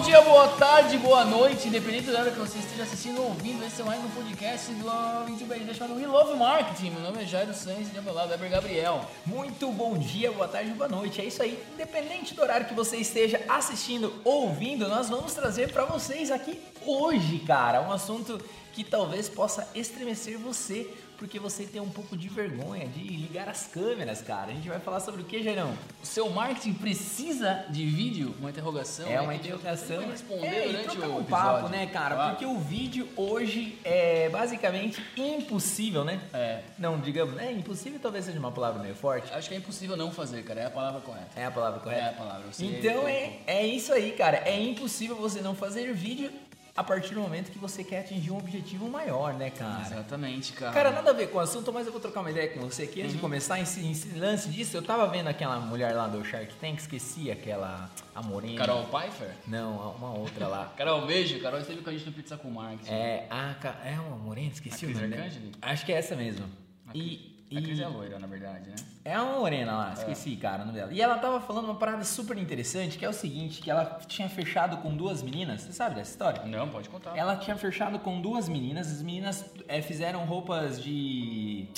Bom 0.00 0.06
dia, 0.06 0.22
boa 0.22 0.48
tarde, 0.48 0.96
boa 0.96 1.26
noite, 1.26 1.68
independente 1.68 2.10
da 2.10 2.20
hora 2.20 2.30
que 2.30 2.38
você 2.38 2.58
esteja 2.58 2.84
assistindo 2.84 3.20
ou 3.20 3.28
ouvindo, 3.28 3.62
esse 3.66 3.82
é 3.82 3.84
mais 3.84 4.02
um 4.02 4.08
podcast 4.08 4.72
do 4.72 5.28
YouTube 5.28 5.74
chamado 5.74 5.94
We 5.94 6.06
Love 6.06 6.38
Marketing. 6.38 6.92
Meu 6.92 7.02
nome 7.02 7.22
é 7.22 7.26
Jairo 7.26 7.52
Sanz 7.52 7.88
e 7.88 7.90
do 7.90 8.02
meu 8.02 8.14
lado 8.14 8.32
é 8.32 8.48
Gabriel. 8.48 9.04
Muito 9.26 9.70
bom 9.70 9.98
dia, 9.98 10.32
boa 10.32 10.48
tarde, 10.48 10.70
boa 10.70 10.88
noite. 10.88 11.20
É 11.20 11.26
isso 11.26 11.42
aí. 11.42 11.62
Independente 11.74 12.32
do 12.32 12.40
horário 12.40 12.66
que 12.66 12.72
você 12.72 12.96
esteja 12.96 13.42
assistindo 13.46 14.10
ou 14.24 14.44
ouvindo, 14.44 14.88
nós 14.88 15.10
vamos 15.10 15.34
trazer 15.34 15.70
para 15.70 15.84
vocês 15.84 16.30
aqui 16.30 16.58
hoje, 16.86 17.38
cara, 17.40 17.82
um 17.82 17.92
assunto 17.92 18.40
que 18.72 18.84
talvez 18.84 19.28
possa 19.28 19.68
estremecer 19.74 20.38
você, 20.38 20.88
porque 21.18 21.38
você 21.38 21.64
tem 21.64 21.82
um 21.82 21.90
pouco 21.90 22.16
de 22.16 22.30
vergonha 22.30 22.86
de 22.86 23.00
ligar 23.00 23.46
as 23.46 23.66
câmeras, 23.66 24.22
cara. 24.22 24.52
A 24.52 24.54
gente 24.54 24.68
vai 24.68 24.80
falar 24.80 25.00
sobre 25.00 25.20
o 25.20 25.24
que, 25.24 25.42
Jairão? 25.42 25.76
O 26.02 26.06
seu 26.06 26.30
marketing 26.30 26.72
precisa 26.72 27.66
de 27.68 27.84
vídeo? 27.84 28.34
Uma 28.40 28.48
interrogação? 28.48 29.06
É 29.06 29.20
uma 29.20 29.34
interrogação. 29.34 30.08
responder 30.08 30.46
é, 30.46 30.66
durante 30.68 30.98
o 30.98 31.18
um 31.18 31.24
papo, 31.24 31.68
né, 31.68 31.86
cara? 31.88 32.14
Claro. 32.14 32.30
Porque 32.30 32.46
o 32.46 32.58
vídeo 32.58 33.06
hoje 33.16 33.78
é 33.84 34.30
basicamente 34.30 35.04
impossível, 35.14 36.04
né? 36.04 36.22
É. 36.32 36.62
Não, 36.78 36.98
digamos, 36.98 37.38
é 37.38 37.52
impossível 37.52 38.00
talvez 38.00 38.24
seja 38.24 38.38
uma 38.38 38.50
palavra 38.50 38.82
meio 38.82 38.94
forte. 38.94 39.30
Acho 39.34 39.46
que 39.46 39.54
é 39.54 39.58
impossível 39.58 39.98
não 39.98 40.10
fazer, 40.10 40.42
cara. 40.42 40.60
É 40.62 40.66
a 40.66 40.70
palavra 40.70 41.02
correta. 41.02 41.38
É 41.38 41.44
a 41.44 41.50
palavra 41.50 41.80
correta? 41.80 42.02
É 42.02 42.08
a 42.08 42.12
palavra. 42.12 42.50
Você 42.50 42.64
Então 42.64 43.06
é, 43.06 43.40
é 43.46 43.66
isso 43.66 43.92
aí, 43.92 44.12
cara. 44.12 44.38
É 44.46 44.58
impossível 44.58 45.16
você 45.16 45.42
não 45.42 45.54
fazer 45.54 45.92
vídeo 45.92 46.30
a 46.80 46.84
partir 46.84 47.12
do 47.14 47.20
momento 47.20 47.50
que 47.50 47.58
você 47.58 47.84
quer 47.84 48.00
atingir 48.00 48.30
um 48.30 48.38
objetivo 48.38 48.88
maior, 48.88 49.34
né, 49.34 49.50
cara? 49.50 49.82
Exatamente, 49.86 50.52
cara. 50.54 50.72
Cara, 50.72 50.90
nada 50.90 51.10
a 51.10 51.12
ver 51.12 51.28
com 51.28 51.36
o 51.36 51.40
assunto, 51.40 51.70
mas 51.70 51.84
eu 51.86 51.92
vou 51.92 52.00
trocar 52.00 52.20
uma 52.20 52.30
ideia 52.30 52.48
com 52.48 52.60
você 52.60 52.84
aqui. 52.84 53.00
Antes 53.00 53.10
Uhum. 53.12 53.16
de 53.16 53.20
começar, 53.20 53.60
esse, 53.60 53.86
esse 53.90 54.18
lance 54.18 54.48
disso, 54.48 54.76
eu 54.78 54.82
tava 54.82 55.06
vendo 55.08 55.28
aquela 55.28 55.60
mulher 55.60 55.94
lá 55.94 56.08
do 56.08 56.24
Shark 56.24 56.54
Tank, 56.54 56.78
esqueci 56.78 57.30
aquela. 57.30 57.90
A 58.14 58.22
Morena. 58.22 58.56
Carol 58.58 58.84
Pfeiffer? 58.86 59.30
Não, 59.46 59.94
uma 59.94 60.12
outra 60.14 60.48
lá. 60.48 60.72
Carol, 60.76 61.06
beijo. 61.06 61.38
Carol 61.40 61.60
esteve 61.60 61.82
com 61.82 61.90
a 61.90 61.92
gente 61.92 62.06
no 62.06 62.12
Pizza 62.12 62.36
com 62.38 62.50
Marketing. 62.50 62.90
É, 62.90 63.26
a, 63.30 63.54
é 63.84 64.00
uma 64.00 64.16
Morena, 64.16 64.50
esqueci 64.50 64.86
A 64.86 64.88
o 64.88 64.92
nome 64.92 65.08
dela. 65.08 65.30
Acho 65.62 65.84
que 65.86 65.92
é 65.92 65.96
essa 65.96 66.16
mesmo. 66.16 66.46
A 66.88 66.92
E, 67.50 67.58
A 67.58 67.62
Cris 67.62 67.80
é 67.80 67.88
loira, 67.88 68.16
na 68.18 68.28
verdade, 68.28 68.70
né? 68.70 68.76
É 69.04 69.18
uma 69.20 69.40
morena 69.40 69.76
lá, 69.76 69.92
esqueci, 69.92 70.36
cara, 70.36 70.62
o 70.62 70.66
nome 70.66 70.78
dela. 70.78 70.92
E 70.92 71.02
ela 71.02 71.18
tava 71.18 71.40
falando 71.40 71.64
uma 71.64 71.74
parada 71.74 72.04
super 72.04 72.38
interessante, 72.38 72.96
que 72.96 73.04
é 73.04 73.08
o 73.08 73.12
seguinte, 73.12 73.60
que 73.60 73.68
ela 73.68 73.98
tinha 74.06 74.28
fechado 74.28 74.76
com 74.76 74.94
duas 74.94 75.20
meninas, 75.20 75.62
você 75.62 75.72
sabe 75.72 75.96
dessa 75.96 76.12
história? 76.12 76.44
Não, 76.44 76.68
pode 76.68 76.88
contar. 76.88 77.16
Ela 77.16 77.34
tinha 77.36 77.56
fechado 77.56 77.98
com 77.98 78.20
duas 78.20 78.48
meninas, 78.48 78.86
as 78.88 79.02
meninas 79.02 79.44
é, 79.66 79.82
fizeram 79.82 80.24
roupas 80.24 80.80
de 80.80 81.68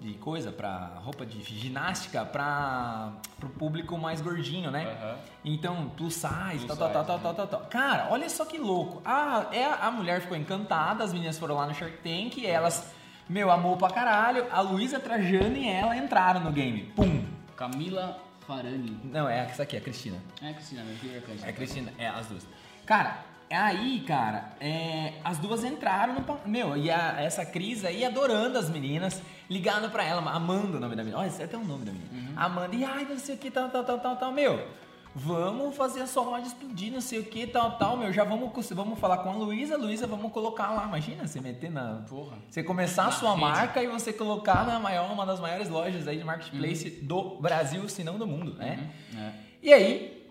de 0.00 0.14
coisa 0.14 0.50
para 0.50 0.98
roupa 1.04 1.24
de 1.24 1.40
ginástica 1.42 2.24
para 2.24 3.12
pro 3.38 3.48
público 3.50 3.96
mais 3.96 4.20
gordinho, 4.20 4.70
né? 4.70 4.84
Aham. 5.00 5.16
Então, 5.44 5.88
plus 5.96 6.14
size, 6.14 6.66
Plus 6.66 6.66
tal, 6.66 6.90
tal, 6.90 7.04
tal, 7.04 7.16
né? 7.18 7.22
tal, 7.22 7.34
tal, 7.34 7.46
tal. 7.46 7.60
Cara, 7.66 8.08
olha 8.10 8.28
só 8.28 8.44
que 8.44 8.58
louco. 8.58 9.00
A, 9.04 9.46
é, 9.52 9.64
a 9.64 9.90
mulher 9.90 10.20
ficou 10.20 10.36
encantada, 10.36 11.04
as 11.04 11.12
meninas 11.12 11.38
foram 11.38 11.54
lá 11.54 11.66
no 11.66 11.74
Shark 11.74 11.98
Tank 11.98 12.36
e 12.36 12.46
elas, 12.46 12.92
meu, 13.32 13.50
amou 13.50 13.76
pra 13.76 13.90
caralho. 13.90 14.46
A 14.50 14.60
Luísa 14.60 15.00
Trajano 15.00 15.56
e 15.56 15.68
ela 15.68 15.96
entraram 15.96 16.40
no 16.40 16.52
game. 16.52 16.92
Pum. 16.94 17.24
Camila 17.56 18.18
Farani. 18.46 18.98
Não, 19.04 19.28
é 19.28 19.38
essa 19.40 19.62
aqui, 19.62 19.76
a 19.76 19.80
Cristina. 19.80 20.18
É, 20.42 20.52
Cristina, 20.52 20.82
né? 20.82 20.96
Cris 21.00 21.14
Arcangeli. 21.14 21.44
É 21.44 21.48
a 21.48 21.52
Cristina, 21.52 21.92
é 21.98 22.08
as 22.08 22.26
duas. 22.26 22.46
Cara, 22.84 23.18
aí, 23.50 24.00
cara, 24.06 24.50
é, 24.60 25.14
as 25.24 25.38
duas 25.38 25.62
entraram 25.64 26.14
no. 26.14 26.24
Meu, 26.46 26.76
e 26.76 26.90
a- 26.90 27.20
essa 27.20 27.44
Cris 27.46 27.84
aí 27.84 28.04
adorando 28.04 28.58
as 28.58 28.68
meninas, 28.68 29.22
ligando 29.48 29.90
pra 29.90 30.04
ela, 30.04 30.20
Amanda 30.32 30.76
o 30.76 30.80
nome 30.80 30.96
da 30.96 31.02
menina. 31.02 31.18
Olha, 31.20 31.28
esse 31.28 31.40
é 31.40 31.44
até 31.44 31.56
o 31.56 31.64
nome 31.64 31.84
da 31.84 31.92
menina. 31.92 32.32
Amanda, 32.36 32.74
e 32.74 32.84
ai, 32.84 33.04
não 33.08 33.18
sei 33.18 33.34
o 33.36 33.38
que, 33.38 33.50
tal, 33.50 33.68
tal, 33.68 33.84
tal, 33.84 33.98
tal, 34.00 34.16
tal. 34.16 34.32
Meu, 34.32 34.66
vamos 35.14 35.76
fazer 35.76 36.00
a 36.00 36.06
sua 36.06 36.22
loja 36.22 36.46
explodir, 36.46 36.92
não 36.92 37.00
sei 37.00 37.18
o 37.18 37.24
que, 37.24 37.46
tal, 37.46 37.76
tal. 37.78 37.96
Meu, 37.96 38.12
já 38.12 38.24
vamos, 38.24 38.70
vamos 38.70 38.98
falar 38.98 39.18
com 39.18 39.30
a 39.30 39.34
Luísa, 39.34 39.76
Luísa, 39.76 40.06
vamos 40.06 40.32
colocar 40.32 40.70
lá. 40.70 40.84
Imagina 40.84 41.26
você 41.26 41.40
meter 41.40 41.70
na. 41.70 42.04
Porra. 42.08 42.36
Você 42.50 42.62
começar 42.62 43.02
a 43.02 43.06
Na 43.06 43.12
sua 43.12 43.30
rede. 43.30 43.40
marca 43.40 43.82
e 43.82 43.86
você 43.86 44.12
colocar 44.12 44.66
na 44.66 44.78
maior, 44.80 45.10
uma 45.12 45.24
das 45.26 45.40
maiores 45.40 45.68
lojas 45.68 46.06
aí 46.08 46.18
de 46.18 46.24
marketplace 46.24 46.90
do 46.90 47.40
Brasil, 47.40 47.88
se 47.88 48.02
não 48.02 48.18
do 48.18 48.26
mundo, 48.26 48.54
né? 48.54 48.92
É. 49.16 49.32
E 49.62 49.72
aí, 49.72 50.28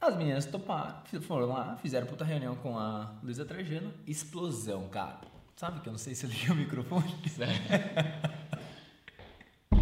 as 0.00 0.16
meninas 0.16 0.46
toparam, 0.46 0.94
foram 1.22 1.46
lá, 1.48 1.76
fizeram 1.82 2.06
puta 2.06 2.24
reunião 2.24 2.54
com 2.56 2.78
a 2.78 3.12
Luísa 3.22 3.44
Trajano. 3.44 3.92
Explosão, 4.06 4.88
cara. 4.88 5.18
Sabe 5.56 5.80
que 5.80 5.88
eu 5.88 5.92
não 5.92 5.98
sei 5.98 6.14
se 6.14 6.24
eu 6.24 6.30
liguei 6.30 6.48
o 6.50 6.54
microfone? 6.54 7.14
Sério. 7.28 7.52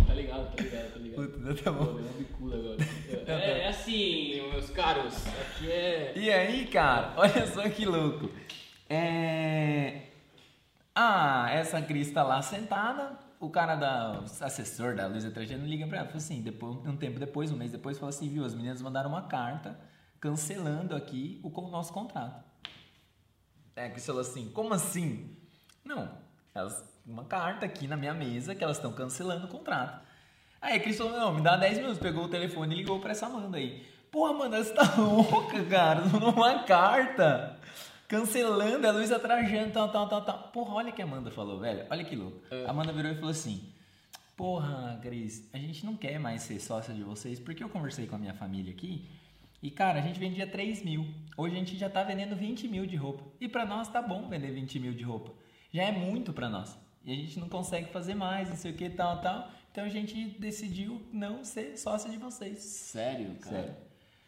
tá 0.06 0.14
ligado, 0.14 0.56
tá 0.56 0.62
ligado, 0.62 0.92
tá 0.92 0.98
ligado. 0.98 1.28
Puta, 1.28 1.54
tá 1.62 1.72
Pô, 1.72 1.84
bom. 1.84 1.94
deu 1.94 2.02
uma 2.04 2.12
bicuda 2.18 2.56
agora. 2.56 2.76
É, 3.28 3.60
é 3.60 3.68
assim, 3.68 4.50
meus 4.50 4.70
caros. 4.70 5.26
Aqui 5.26 5.70
é. 5.70 6.12
E 6.16 6.32
aí, 6.32 6.66
cara, 6.66 7.12
olha 7.20 7.46
só 7.46 7.68
que 7.68 7.84
louco. 7.84 8.30
É... 8.88 10.04
Ah, 10.94 11.46
essa 11.50 11.80
Cris 11.82 12.10
tá 12.10 12.22
lá 12.22 12.40
sentada, 12.40 13.18
o 13.38 13.50
cara 13.50 13.76
da 13.76 14.20
o 14.20 14.44
assessor 14.44 14.96
da 14.96 15.06
Luísa 15.06 15.30
Trajano 15.30 15.66
liga 15.66 15.86
pra 15.86 15.98
ela, 15.98 16.06
fala 16.06 16.16
assim, 16.16 16.40
depois, 16.40 16.74
um 16.86 16.96
tempo 16.96 17.20
depois, 17.20 17.52
um 17.52 17.56
mês 17.56 17.70
depois, 17.70 17.98
fala 17.98 18.08
assim, 18.08 18.28
viu, 18.28 18.44
as 18.44 18.54
meninas 18.54 18.80
mandaram 18.80 19.10
uma 19.10 19.22
carta 19.28 19.78
cancelando 20.18 20.96
aqui 20.96 21.38
o, 21.44 21.48
o 21.48 21.70
nosso 21.70 21.92
contrato. 21.92 22.42
É, 23.76 23.84
a 23.86 23.90
Cris 23.90 24.06
falou 24.06 24.22
assim, 24.22 24.50
como 24.50 24.72
assim? 24.72 25.36
Não, 25.84 26.10
elas, 26.54 26.82
uma 27.06 27.24
carta 27.24 27.66
aqui 27.66 27.86
na 27.86 27.96
minha 27.96 28.14
mesa 28.14 28.54
que 28.54 28.64
elas 28.64 28.78
estão 28.78 28.92
cancelando 28.92 29.46
o 29.46 29.50
contrato. 29.50 30.08
Aí 30.60 30.76
a 30.76 30.80
Cris 30.80 30.96
falou, 30.98 31.12
não, 31.12 31.34
me 31.34 31.40
dá 31.40 31.56
10 31.56 31.78
minutos, 31.78 31.98
pegou 31.98 32.24
o 32.24 32.28
telefone 32.28 32.74
e 32.74 32.78
ligou 32.78 32.98
pra 32.98 33.12
essa 33.12 33.26
Amanda 33.26 33.56
aí. 33.56 33.86
Porra, 34.10 34.32
Amanda, 34.32 34.62
você 34.62 34.72
tá 34.72 34.94
louca, 34.98 35.64
cara? 35.64 36.04
Mandou 36.06 36.32
uma 36.32 36.64
carta 36.64 37.58
cancelando 38.08 38.86
a 38.86 38.90
Luísa 38.90 39.18
Trajano, 39.18 39.70
tal, 39.72 39.90
tal, 39.90 40.08
tal, 40.08 40.22
tal. 40.22 40.38
Porra, 40.52 40.74
olha 40.74 40.90
o 40.90 40.92
que 40.92 41.02
a 41.02 41.04
Amanda 41.04 41.30
falou, 41.30 41.60
velho. 41.60 41.86
Olha 41.90 42.04
que 42.04 42.16
louco. 42.16 42.40
A 42.66 42.70
Amanda 42.70 42.92
virou 42.92 43.12
e 43.12 43.14
falou 43.14 43.30
assim, 43.30 43.72
porra, 44.36 44.98
Cris, 45.02 45.48
a 45.52 45.58
gente 45.58 45.84
não 45.84 45.96
quer 45.96 46.18
mais 46.18 46.42
ser 46.42 46.58
sócia 46.58 46.92
de 46.92 47.02
vocês, 47.02 47.38
porque 47.38 47.62
eu 47.62 47.68
conversei 47.68 48.06
com 48.06 48.16
a 48.16 48.18
minha 48.18 48.34
família 48.34 48.72
aqui 48.72 49.06
e, 49.62 49.70
cara, 49.70 49.98
a 49.98 50.02
gente 50.02 50.20
vendia 50.20 50.46
3 50.46 50.84
mil. 50.84 51.06
Hoje 51.36 51.56
a 51.56 51.58
gente 51.58 51.76
já 51.76 51.90
tá 51.90 52.02
vendendo 52.04 52.36
20 52.36 52.68
mil 52.68 52.86
de 52.86 52.96
roupa. 52.96 53.24
E 53.40 53.48
pra 53.48 53.66
nós 53.66 53.88
tá 53.88 54.00
bom 54.00 54.28
vender 54.28 54.52
20 54.52 54.78
mil 54.78 54.92
de 54.92 55.02
roupa. 55.02 55.32
Já 55.72 55.82
é 55.82 55.92
muito 55.92 56.32
pra 56.32 56.48
nós. 56.48 56.78
E 57.04 57.12
a 57.12 57.16
gente 57.16 57.40
não 57.40 57.48
consegue 57.48 57.90
fazer 57.90 58.14
mais, 58.14 58.48
não 58.48 58.56
sei 58.56 58.70
o 58.70 58.74
que, 58.74 58.88
tal, 58.88 59.20
tal. 59.20 59.50
Então 59.78 59.86
a 59.86 59.90
gente 59.90 60.24
decidiu 60.40 61.00
não 61.12 61.44
ser 61.44 61.78
sócia 61.78 62.10
de 62.10 62.16
vocês. 62.16 62.58
Sério, 62.58 63.36
cara? 63.40 63.56
Sério. 63.58 63.76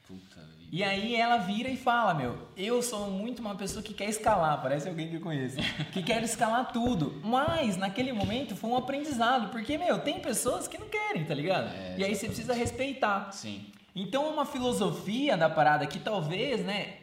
Puta 0.06 0.40
vida. 0.42 0.68
E 0.70 0.84
aí 0.84 1.16
ela 1.16 1.38
vira 1.38 1.68
e 1.68 1.76
fala, 1.76 2.14
meu, 2.14 2.46
eu 2.56 2.80
sou 2.80 3.10
muito 3.10 3.40
uma 3.40 3.56
pessoa 3.56 3.82
que 3.82 3.92
quer 3.92 4.08
escalar, 4.08 4.62
parece 4.62 4.88
alguém 4.88 5.08
que 5.08 5.16
eu 5.16 5.20
conheço, 5.20 5.56
que 5.92 6.04
quer 6.04 6.22
escalar 6.22 6.72
tudo. 6.72 7.20
Mas 7.24 7.76
naquele 7.76 8.12
momento 8.12 8.54
foi 8.54 8.70
um 8.70 8.76
aprendizado, 8.76 9.50
porque, 9.50 9.76
meu, 9.76 9.98
tem 9.98 10.20
pessoas 10.20 10.68
que 10.68 10.78
não 10.78 10.88
querem, 10.88 11.24
tá 11.24 11.34
ligado? 11.34 11.74
É, 11.74 11.96
e 11.98 12.04
aí 12.04 12.14
você 12.14 12.26
precisa 12.26 12.54
respeitar. 12.54 13.32
Sim. 13.32 13.66
Então 13.92 14.32
uma 14.32 14.46
filosofia 14.46 15.36
da 15.36 15.50
parada 15.50 15.84
que 15.84 15.98
talvez, 15.98 16.64
né, 16.64 16.98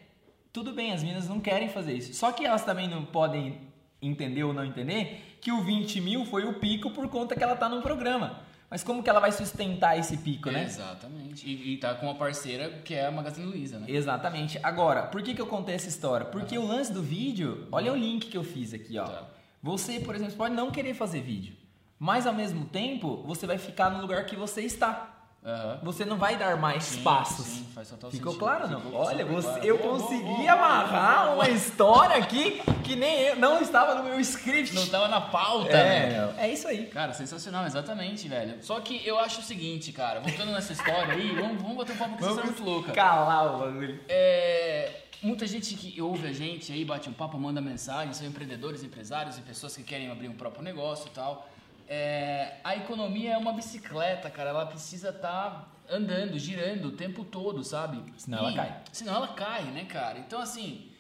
tudo 0.54 0.72
bem, 0.72 0.94
as 0.94 1.04
meninas 1.04 1.28
não 1.28 1.42
querem 1.42 1.68
fazer 1.68 1.98
isso. 1.98 2.14
Só 2.14 2.32
que 2.32 2.46
elas 2.46 2.64
também 2.64 2.88
não 2.88 3.04
podem 3.04 3.68
entender 4.02 4.46
ou 4.46 4.54
não 4.54 4.64
entender 4.64 5.27
que 5.42 5.52
o 5.52 5.62
20 5.62 6.02
mil 6.02 6.26
foi 6.26 6.46
o 6.46 6.54
pico 6.54 6.92
por 6.92 7.08
conta 7.10 7.36
que 7.36 7.44
ela 7.44 7.56
tá 7.56 7.70
num 7.70 7.82
programa. 7.82 8.40
Mas 8.70 8.84
como 8.84 9.02
que 9.02 9.10
ela 9.10 9.22
vai 9.22 9.32
sustentar 9.32 9.98
esse 9.98 10.18
pico, 10.18 10.52
né? 10.52 10.66
Exatamente. 10.66 11.48
E, 11.48 11.74
e 11.74 11.78
tá 11.78 11.96
com 11.96 12.06
uma 12.06 12.16
parceira 12.16 12.70
que 12.84 12.94
é 12.94 13.06
a 13.06 13.12
Magazine 13.12 13.46
Luiza, 13.46 13.80
né? 13.80 13.86
Exatamente. 13.90 14.60
Agora, 14.62 15.04
por 15.04 15.22
que, 15.24 15.34
que 15.34 15.42
eu 15.42 15.48
contei 15.48 15.76
essa 15.76 15.88
história? 15.88 16.26
Porque 16.26 16.58
o 16.58 16.68
lance 16.68 16.92
do 16.92 17.02
vídeo, 17.02 17.68
olha 17.72 17.94
o 17.94 17.96
link 17.96 18.28
que 18.28 18.38
eu 18.38 18.44
fiz 18.44 18.74
aqui, 18.74 18.98
ó. 18.98 19.06
Tá. 19.06 19.24
Você, 19.64 20.02
por 20.02 20.16
exemplo, 20.16 20.36
pode 20.36 20.54
não 20.54 20.70
querer 20.70 20.94
fazer 20.94 21.22
vídeo, 21.22 21.56
mas 21.98 22.28
ao 22.28 22.34
mesmo 22.34 22.66
tempo 22.66 23.24
você 23.26 23.48
vai 23.48 23.58
ficar 23.58 23.90
no 23.90 24.02
lugar 24.02 24.26
que 24.26 24.36
você 24.36 24.62
está. 24.62 25.17
Aham. 25.48 25.80
Você 25.84 26.04
não 26.04 26.18
vai 26.18 26.36
dar 26.36 26.58
mais 26.58 26.84
Sim, 26.84 27.04
passos. 27.04 27.46
sim, 27.46 27.66
faz 27.74 27.88
total 27.90 28.12
Ficou 28.12 28.34
sentido. 28.34 28.46
claro 28.46 28.68
não? 28.68 28.82
Ficou 28.82 29.00
Olha, 29.00 29.20
super 29.20 29.26
você, 29.34 29.48
claro. 29.48 29.66
eu 29.66 29.78
Boa, 29.78 29.90
consegui 30.00 30.24
boa, 30.24 30.52
amarrar 30.52 31.24
boa, 31.28 31.36
uma 31.36 31.50
história 31.50 32.18
aqui 32.18 32.62
que 32.84 32.96
nem 32.98 33.22
eu, 33.22 33.36
não 33.38 33.62
estava 33.62 33.96
no 33.96 34.04
meu 34.04 34.20
script. 34.20 34.76
Não 34.76 34.86
tava 34.88 35.08
na 35.08 35.22
pauta, 35.22 35.72
né? 35.72 36.34
é, 36.38 36.48
é 36.48 36.52
isso 36.54 36.68
aí. 36.68 36.88
Cara, 36.88 37.14
sensacional, 37.14 37.66
exatamente, 37.66 38.28
velho. 38.28 38.58
Só 38.62 38.80
que 38.82 39.02
eu 39.08 39.18
acho 39.20 39.40
o 39.40 39.44
seguinte, 39.44 39.94
cara, 39.94 40.20
voltando 40.20 40.52
nessa 40.52 40.74
história 40.74 41.14
aí, 41.14 41.34
vamos, 41.34 41.62
vamos 41.62 41.78
bater 41.78 41.94
um 41.94 41.98
papo 41.98 42.12
com 42.18 42.26
essa 42.26 42.30
história 42.30 42.52
muito 42.52 42.64
louca. 42.64 42.92
calar 42.92 43.56
o 43.56 43.60
bagulho. 43.60 44.00
É, 44.10 44.92
muita 45.24 45.48
gente 45.48 45.76
que 45.76 46.02
ouve 46.02 46.28
a 46.28 46.34
gente 46.34 46.74
aí, 46.74 46.84
bate 46.84 47.10
um 47.10 47.14
papo, 47.14 47.38
manda 47.38 47.62
mensagem, 47.62 48.14
são 48.14 48.28
empreendedores, 48.28 48.84
empresários 48.84 49.38
e 49.38 49.42
pessoas 49.42 49.76
que 49.78 49.84
querem 49.84 50.12
abrir 50.12 50.28
um 50.28 50.34
próprio 50.36 50.62
negócio 50.62 51.08
e 51.08 51.12
tal. 51.12 51.48
É, 51.88 52.56
a 52.64 52.76
economia 52.76 53.34
é 53.34 53.38
uma 53.38 53.54
bicicleta, 53.54 54.30
cara, 54.30 54.50
ela 54.50 54.66
precisa 54.66 55.10
estar 55.10 55.74
andando, 55.90 56.38
girando 56.38 56.90
o 56.90 56.92
tempo 56.92 57.24
todo, 57.24 57.64
sabe? 57.64 58.04
Senão 58.18 58.40
ela 58.40 58.54
cai. 58.54 58.82
Senão 58.92 59.16
ela 59.16 59.28
cai, 59.30 59.64
né, 59.72 59.86
cara? 59.86 60.20
Então, 60.20 60.40
assim, 60.42 60.92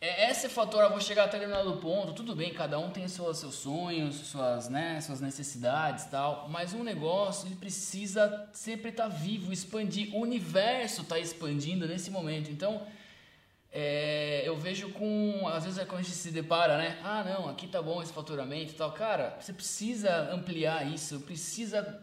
é, 0.00 0.30
esse 0.30 0.48
fator, 0.48 0.82
eu 0.82 0.90
vou 0.90 1.00
chegar 1.00 1.24
até 1.24 1.38
determinado 1.38 1.78
ponto, 1.78 2.12
tudo 2.12 2.34
bem, 2.36 2.52
cada 2.52 2.78
um 2.78 2.90
tem 2.90 3.08
seus, 3.08 3.38
seus 3.38 3.54
sonhos, 3.54 4.16
suas, 4.16 4.68
né, 4.68 5.00
suas 5.00 5.20
necessidades 5.20 6.04
e 6.04 6.10
tal, 6.10 6.46
mas 6.50 6.74
um 6.74 6.82
negócio, 6.82 7.46
ele 7.48 7.56
precisa 7.56 8.46
sempre 8.52 8.90
estar 8.90 9.08
vivo, 9.08 9.50
expandir, 9.50 10.14
o 10.14 10.20
universo 10.20 11.02
está 11.02 11.18
expandindo 11.18 11.86
nesse 11.86 12.10
momento, 12.10 12.50
então, 12.50 12.82
é, 13.76 14.42
eu 14.46 14.56
vejo 14.56 14.90
com. 14.90 15.48
Às 15.48 15.64
vezes 15.64 15.80
é 15.80 15.84
quando 15.84 15.98
a 15.98 16.02
gente 16.04 16.14
se 16.14 16.30
depara, 16.30 16.78
né? 16.78 16.96
Ah, 17.02 17.24
não, 17.24 17.48
aqui 17.48 17.66
tá 17.66 17.82
bom 17.82 18.00
esse 18.00 18.12
faturamento 18.12 18.70
e 18.72 18.76
tal. 18.76 18.92
Cara, 18.92 19.36
você 19.40 19.52
precisa 19.52 20.30
ampliar 20.32 20.86
isso, 20.86 21.18
precisa. 21.22 22.00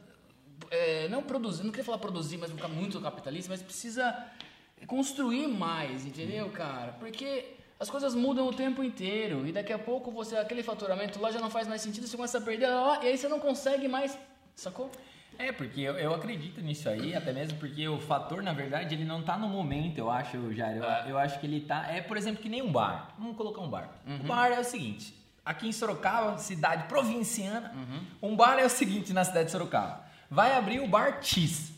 É, 0.70 1.08
não 1.08 1.24
produzir, 1.24 1.64
não 1.64 1.72
queria 1.72 1.86
falar 1.86 1.98
produzir, 1.98 2.38
mas 2.38 2.52
ficar 2.52 2.68
muito 2.68 3.00
capitalista, 3.00 3.50
mas 3.50 3.62
precisa 3.62 4.14
construir 4.86 5.48
mais, 5.48 6.06
entendeu, 6.06 6.50
cara? 6.50 6.92
Porque 7.00 7.56
as 7.80 7.90
coisas 7.90 8.14
mudam 8.14 8.48
o 8.48 8.54
tempo 8.54 8.84
inteiro 8.84 9.48
e 9.48 9.52
daqui 9.54 9.72
a 9.72 9.80
pouco 9.80 10.12
você 10.12 10.36
aquele 10.36 10.64
faturamento 10.64 11.20
lá 11.20 11.32
já 11.32 11.40
não 11.40 11.50
faz 11.50 11.68
mais 11.68 11.82
sentido, 11.82 12.06
você 12.06 12.16
começa 12.16 12.38
a 12.38 12.42
perder 12.42 12.68
lá, 12.68 13.04
e 13.04 13.08
aí 13.08 13.18
você 13.18 13.28
não 13.28 13.40
consegue 13.40 13.88
mais, 13.88 14.18
sacou? 14.56 14.92
É, 15.38 15.52
porque 15.52 15.82
eu, 15.82 15.98
eu 15.98 16.14
acredito 16.14 16.62
nisso 16.62 16.88
aí, 16.88 17.16
até 17.16 17.34
mesmo 17.34 17.58
porque 17.58 17.88
o 17.88 18.00
fator, 18.00 18.44
na 18.44 18.54
verdade, 18.54 18.94
ele 18.94 19.04
não 19.06 19.24
tá 19.24 19.38
no 19.38 19.48
momento, 19.48 19.98
eu 19.98 20.10
acho, 20.12 20.54
Jair. 20.54 20.78
Eu, 20.78 20.84
É. 20.84 21.06
eu 21.08 21.18
acho 21.18 21.40
que 21.40 21.48
ele 21.48 21.62
tá. 21.62 21.88
É, 21.92 22.00
por 22.02 22.16
exemplo, 22.18 22.42
que 22.42 22.50
nem 22.50 22.62
um 22.62 22.72
bar. 22.72 23.10
Vamos 23.18 23.36
colocar 23.36 23.62
um 23.62 23.70
bar. 23.70 23.90
Uhum. 24.06 24.20
O 24.20 24.24
bar 24.24 24.52
é 24.52 24.60
o 24.60 24.64
seguinte: 24.64 25.16
aqui 25.44 25.68
em 25.68 25.72
Sorocaba, 25.72 26.38
cidade 26.38 26.84
provinciana, 26.84 27.72
Uhum. 27.74 28.32
um 28.32 28.36
bar 28.36 28.60
é 28.60 28.66
o 28.66 28.70
seguinte 28.70 29.14
na 29.14 29.24
cidade 29.24 29.46
de 29.46 29.52
Sorocaba. 29.52 30.04
Vai 30.30 30.54
abrir 30.56 30.80
o 30.80 30.88
bar 30.88 31.18
X. 31.22 31.72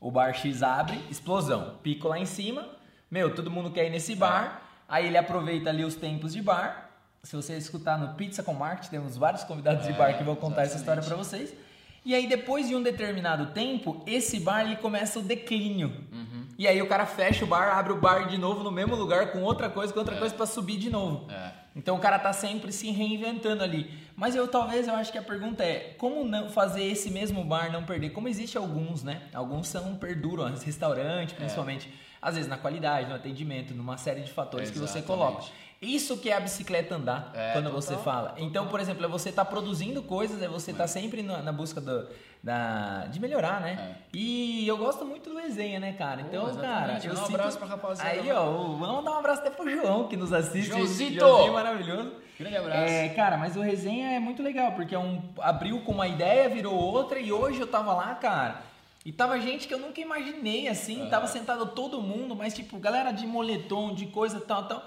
O 0.00 0.10
bar 0.10 0.32
X 0.34 0.62
abre, 0.62 0.98
explosão. 1.10 1.76
Pico 1.82 2.08
lá 2.08 2.18
em 2.18 2.26
cima. 2.26 2.68
Meu, 3.10 3.34
todo 3.34 3.50
mundo 3.50 3.70
quer 3.70 3.86
ir 3.86 3.90
nesse 3.90 4.14
bar. 4.14 4.62
Aí 4.88 5.06
ele 5.06 5.16
aproveita 5.16 5.70
ali 5.70 5.84
os 5.84 5.94
tempos 5.94 6.32
de 6.32 6.42
bar. 6.42 6.90
Se 7.22 7.34
você 7.36 7.56
escutar 7.56 7.98
no 7.98 8.14
Pizza 8.14 8.42
com 8.42 8.52
Marketing, 8.52 8.90
temos 8.90 9.16
vários 9.16 9.44
convidados 9.44 9.84
de 9.86 9.92
É, 9.92 9.96
bar 9.96 10.16
que 10.18 10.24
vão 10.24 10.36
contar 10.36 10.62
essa 10.62 10.76
história 10.76 11.00
exatamente. 11.00 11.28
pra 11.30 11.38
vocês. 11.38 11.54
E 12.04 12.14
aí, 12.14 12.26
depois 12.26 12.68
de 12.68 12.74
um 12.76 12.82
determinado 12.82 13.46
tempo, 13.52 14.02
esse 14.06 14.38
bar 14.38 14.62
ele 14.62 14.76
começa 14.76 15.18
o 15.18 15.22
declínio. 15.22 15.88
Uhum. 16.12 16.44
E 16.58 16.68
aí 16.68 16.80
o 16.80 16.86
cara 16.86 17.06
fecha 17.06 17.44
o 17.44 17.48
bar, 17.48 17.76
abre 17.76 17.92
o 17.92 17.96
bar 17.96 18.28
de 18.28 18.38
novo 18.38 18.62
no 18.62 18.70
mesmo 18.70 18.94
lugar, 18.94 19.32
com 19.32 19.42
outra 19.42 19.68
coisa, 19.68 19.92
com 19.92 19.98
outra 19.98 20.16
coisa 20.16 20.34
pra 20.34 20.46
subir 20.46 20.76
de 20.76 20.90
novo. 20.90 21.30
É. 21.30 21.52
Então 21.74 21.96
o 21.96 21.98
cara 21.98 22.18
tá 22.18 22.32
sempre 22.32 22.70
se 22.70 22.90
reinventando 22.90 23.62
ali. 23.64 23.90
Mas 24.14 24.36
eu 24.36 24.46
talvez 24.46 24.86
eu 24.86 24.94
acho 24.94 25.10
que 25.10 25.18
a 25.18 25.22
pergunta 25.22 25.64
é 25.64 25.94
como 25.98 26.24
não 26.24 26.48
fazer 26.48 26.84
esse 26.84 27.10
mesmo 27.10 27.42
bar 27.42 27.72
não 27.72 27.82
perder? 27.82 28.10
Como 28.10 28.28
existe 28.28 28.56
alguns, 28.56 29.02
né? 29.02 29.22
Alguns 29.32 29.66
são 29.66 29.96
perduram, 29.96 30.46
É. 30.46 30.50
restaurante 30.64 31.34
principalmente, 31.34 31.92
às 32.22 32.36
vezes 32.36 32.48
na 32.48 32.56
qualidade, 32.56 33.08
no 33.08 33.16
atendimento, 33.16 33.74
numa 33.74 33.96
série 33.96 34.20
de 34.20 34.30
fatores 34.30 34.70
que 34.70 34.78
você 34.78 35.02
coloca. 35.02 35.42
Isso 35.84 36.16
que 36.18 36.30
é 36.30 36.36
a 36.36 36.40
bicicleta 36.40 36.94
andar, 36.94 37.30
É, 37.34 37.52
quando 37.52 37.66
total, 37.66 37.80
você 37.82 37.96
fala. 37.98 38.34
Então, 38.38 38.66
por 38.68 38.80
exemplo, 38.80 39.04
é 39.04 39.08
você 39.08 39.30
tá 39.30 39.44
produzindo 39.44 40.02
coisas, 40.02 40.42
é 40.42 40.48
você 40.48 40.72
tá 40.72 40.86
sempre 40.86 41.22
na, 41.22 41.42
na 41.42 41.52
busca 41.52 41.80
do, 41.80 42.06
da, 42.42 43.06
de 43.06 43.20
melhorar, 43.20 43.60
né? 43.60 43.96
E 44.12 44.66
eu 44.66 44.76
gosto 44.76 45.04
muito 45.04 45.30
do 45.30 45.38
resenha, 45.38 45.78
né, 45.78 45.92
cara? 45.92 46.22
Então, 46.22 46.48
exatamente. 46.48 46.62
cara, 46.62 47.00
eu 47.04 47.12
um 47.12 47.16
sinto... 47.16 47.34
abraço 47.34 47.58
pra 47.58 47.66
rapaziada 47.66 48.10
Aí, 48.10 48.32
ó, 48.32 48.44
vamos 48.44 48.80
mandar 48.80 49.12
um 49.12 49.18
abraço 49.18 49.40
até 49.40 49.50
pro 49.50 49.70
João, 49.70 50.08
que 50.08 50.16
nos 50.16 50.32
assiste. 50.32 50.68
Joãozito! 50.68 51.20
Joãozinho 51.20 51.52
maravilhoso. 51.52 52.12
Grande 52.38 52.56
abraço. 52.56 52.92
É, 52.92 53.08
cara, 53.10 53.36
mas 53.36 53.56
o 53.56 53.60
resenha 53.60 54.10
é 54.10 54.18
muito 54.18 54.42
legal, 54.42 54.72
porque 54.72 54.94
é 54.94 54.98
um, 54.98 55.22
abriu 55.40 55.80
com 55.80 55.92
uma 55.92 56.08
ideia, 56.08 56.48
virou 56.48 56.74
outra, 56.74 57.18
e 57.18 57.32
hoje 57.32 57.60
eu 57.60 57.66
tava 57.66 57.94
lá, 57.94 58.14
cara, 58.14 58.62
e 59.04 59.12
tava 59.12 59.38
gente 59.38 59.68
que 59.68 59.74
eu 59.74 59.78
nunca 59.78 60.00
imaginei, 60.00 60.66
assim, 60.66 61.06
tava 61.10 61.26
sentado 61.26 61.66
todo 61.66 62.00
mundo, 62.00 62.34
mas 62.34 62.54
tipo, 62.54 62.78
galera 62.78 63.12
de 63.12 63.26
moletom, 63.26 63.94
de 63.94 64.06
coisa 64.06 64.40
tal, 64.40 64.66
tal, 64.66 64.82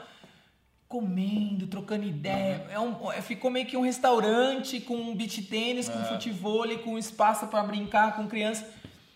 comendo, 0.87 1.67
trocando 1.67 2.05
ideia. 2.05 2.65
É 2.71 2.79
um, 2.79 3.11
é- 3.11 3.21
ficou 3.21 3.51
meio 3.51 3.65
que 3.65 3.75
um 3.75 3.81
restaurante 3.81 4.79
com 4.79 4.95
um 4.95 5.15
beach 5.15 5.41
tênis, 5.43 5.89
com 5.89 5.99
futebol, 6.05 6.65
com 6.79 6.97
espaço 6.97 7.47
pra 7.47 7.61
brincar 7.63 8.15
com 8.15 8.27
criança. 8.27 8.65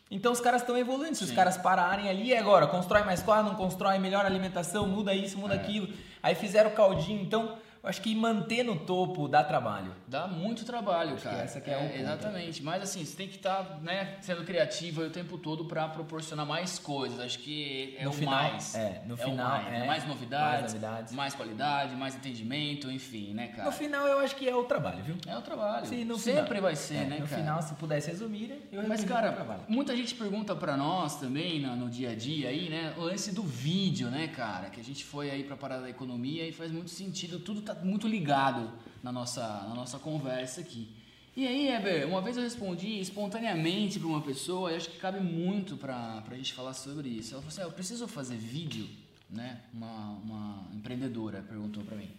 Então 0.10 0.34
os 0.34 0.42
caras 0.42 0.62
estão 0.62 0.78
evoluindo. 0.78 1.16
Se 1.16 1.24
os 1.24 1.32
caras 1.32 1.56
pararem 1.58 2.10
ali, 2.10 2.34
é 2.34 2.38
agora, 2.38 2.68
constrói 2.68 3.04
mais 3.04 3.24
quadro, 3.24 3.50
não 3.52 3.56
constrói, 3.58 3.98
melhora 3.98 4.26
a 4.26 4.30
alimentação, 4.30 4.86
muda 4.86 5.14
isso, 5.16 5.38
muda 5.38 5.54
aquilo. 5.54 5.88
Aí 6.22 6.36
fizeram 6.36 6.70
o 6.72 6.74
caldinho. 6.74 7.22
Então, 7.22 7.58
acho 7.84 8.02
que 8.02 8.14
manter 8.16 8.64
no 8.64 8.76
topo 8.78 9.28
dá 9.28 9.44
trabalho. 9.44 9.94
Dá 10.08 10.28
muito 10.28 10.64
trabalho, 10.66 11.16
que 11.16 11.24
cara. 11.24 11.44
essa 11.44 11.60
que 11.62 11.70
é 11.72 11.78
o 11.78 11.82
ponto. 11.82 11.96
Exatamente. 11.98 12.64
Mas 12.64 12.84
assim, 12.84 13.04
você 13.06 13.16
tem 13.18 13.28
que 13.28 13.36
estar 13.38 13.80
né, 13.82 14.18
sendo 14.22 14.44
criativo 14.44 15.02
o 15.04 15.10
tempo 15.10 15.38
todo 15.38 15.66
para 15.66 15.88
proporcionar 15.88 16.46
mais 16.46 16.78
coisas. 16.80 17.20
Acho 17.20 17.40
que 17.40 17.96
é 17.98 18.04
No 18.04 18.10
o 18.12 18.14
final, 18.14 18.34
mais. 18.34 18.76
é, 18.76 19.02
no 19.08 19.16
o 19.16 19.18
final, 19.18 19.50
mais, 19.50 19.66
né? 19.72 19.84
é. 19.84 19.88
mais 19.88 20.08
novidades, 20.08 20.52
Mais 20.62 20.74
novidades. 20.74 21.14
mais 21.14 21.34
qualidade, 21.36 21.96
mais 21.96 22.16
atendimento, 22.16 22.92
enfim, 22.92 23.34
né, 23.34 23.48
cara? 23.48 23.66
No 23.66 23.72
final, 23.72 24.06
eu 24.08 24.20
acho 24.20 24.36
que 24.36 24.48
é 24.48 24.56
o 24.56 24.64
trabalho, 24.64 25.04
viu? 25.04 25.16
É 25.26 25.38
o 25.38 25.42
trabalho. 25.42 25.86
Se 25.86 26.04
no 26.06 26.18
Sempre 26.18 26.46
final- 26.48 26.62
vai 26.62 26.76
ser, 26.76 26.96
é, 26.96 27.04
né, 27.06 27.20
No 27.20 27.28
cara? 27.28 27.42
final, 27.42 27.62
se 27.62 27.74
pudesse 27.76 28.10
resumir, 28.10 28.68
eu 28.72 28.88
Mas, 28.88 29.04
cara, 29.04 29.66
muita 29.68 29.96
gente 29.96 30.14
pergunta 30.16 30.56
pra 30.56 30.76
nós 30.78 31.20
também 31.20 31.60
no, 31.60 31.76
no 31.76 31.90
dia 31.90 32.12
a 32.12 32.16
dia 32.16 32.50
aí, 32.50 32.70
né? 32.70 32.94
O 32.98 33.02
lance 33.02 33.34
do 33.34 33.44
vídeo, 33.44 34.10
né, 34.10 34.28
cara? 34.28 34.70
Que 34.70 34.80
a 34.80 34.84
gente 34.84 35.04
foi 35.06 35.30
aí 35.32 35.44
pra 35.44 35.56
parada 35.56 35.84
da 35.84 35.90
economia 35.90 36.48
e 36.48 36.52
faz 36.52 36.72
muito 36.72 36.90
sentido, 36.90 37.40
tudo 37.40 37.62
tá 37.62 37.71
muito 37.76 38.08
ligado 38.08 38.72
na 39.04 39.12
nossa, 39.12 39.42
na 39.42 39.76
nossa 39.76 40.00
conversa 40.00 40.62
aqui. 40.62 40.96
E 41.36 41.48
aí, 41.48 41.70
Eber, 41.70 42.08
uma 42.08 42.22
vez 42.22 42.36
eu 42.36 42.44
respondi 42.44 43.00
espontaneamente 43.00 43.98
pra 44.00 44.08
uma 44.08 44.22
pessoa, 44.22 44.72
e 44.72 44.76
acho 44.76 44.90
que 44.90 44.98
cabe 44.98 45.20
muito 45.20 45.78
pra, 45.78 46.22
pra 46.22 46.36
gente 46.36 46.54
falar 46.54 46.74
sobre 46.74 47.08
isso. 47.08 47.34
Ela 47.34 47.42
falou 47.42 47.54
assim: 47.54 47.62
ah, 47.62 47.66
eu 47.66 47.72
preciso 47.72 48.08
fazer 48.08 48.36
vídeo, 48.36 48.90
né? 49.30 49.62
Uma, 49.74 50.10
uma 50.24 50.68
empreendedora 50.74 51.42
perguntou 51.42 51.84
pra 51.84 51.96
mim. 51.96 52.12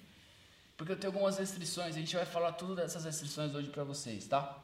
Porque 0.76 0.92
eu 0.92 0.96
tenho 0.96 1.12
algumas 1.12 1.38
restrições, 1.38 1.94
a 1.94 1.98
gente 1.98 2.16
vai 2.16 2.24
falar 2.24 2.52
tudo 2.52 2.74
dessas 2.74 3.04
restrições 3.04 3.54
hoje 3.54 3.68
pra 3.68 3.84
vocês, 3.84 4.26
tá? 4.26 4.58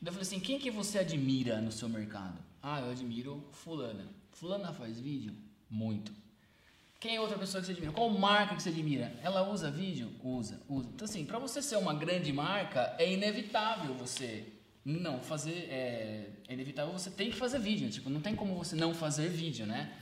Eu 0.00 0.12
falei 0.12 0.22
assim, 0.22 0.38
quem 0.38 0.58
que 0.58 0.70
você 0.70 0.98
admira 0.98 1.60
no 1.60 1.72
seu 1.72 1.88
mercado? 1.88 2.38
Ah, 2.62 2.80
eu 2.80 2.90
admiro 2.90 3.42
fulana. 3.50 4.04
Fulana 4.30 4.72
faz 4.72 5.00
vídeo? 5.00 5.34
Muito. 5.70 6.12
Quem 6.98 7.16
é 7.16 7.20
outra 7.20 7.38
pessoa 7.38 7.60
que 7.60 7.66
você 7.66 7.72
admira? 7.72 7.92
Qual 7.92 8.08
marca 8.10 8.54
que 8.54 8.62
você 8.62 8.70
admira? 8.70 9.12
Ela 9.22 9.48
usa 9.48 9.70
vídeo? 9.70 10.10
Usa, 10.22 10.60
usa. 10.68 10.88
Então 10.94 11.04
assim, 11.04 11.24
pra 11.24 11.38
você 11.38 11.60
ser 11.60 11.76
uma 11.76 11.94
grande 11.94 12.32
marca, 12.32 12.94
é 12.98 13.12
inevitável 13.12 13.94
você 13.94 14.46
não 14.84 15.20
fazer, 15.20 15.68
é, 15.70 16.30
é 16.48 16.52
inevitável 16.52 16.92
você 16.92 17.10
tem 17.10 17.30
que 17.30 17.36
fazer 17.36 17.58
vídeo, 17.58 17.90
tipo, 17.90 18.08
não 18.08 18.20
tem 18.20 18.36
como 18.36 18.54
você 18.54 18.76
não 18.76 18.94
fazer 18.94 19.28
vídeo, 19.28 19.66
né? 19.66 19.92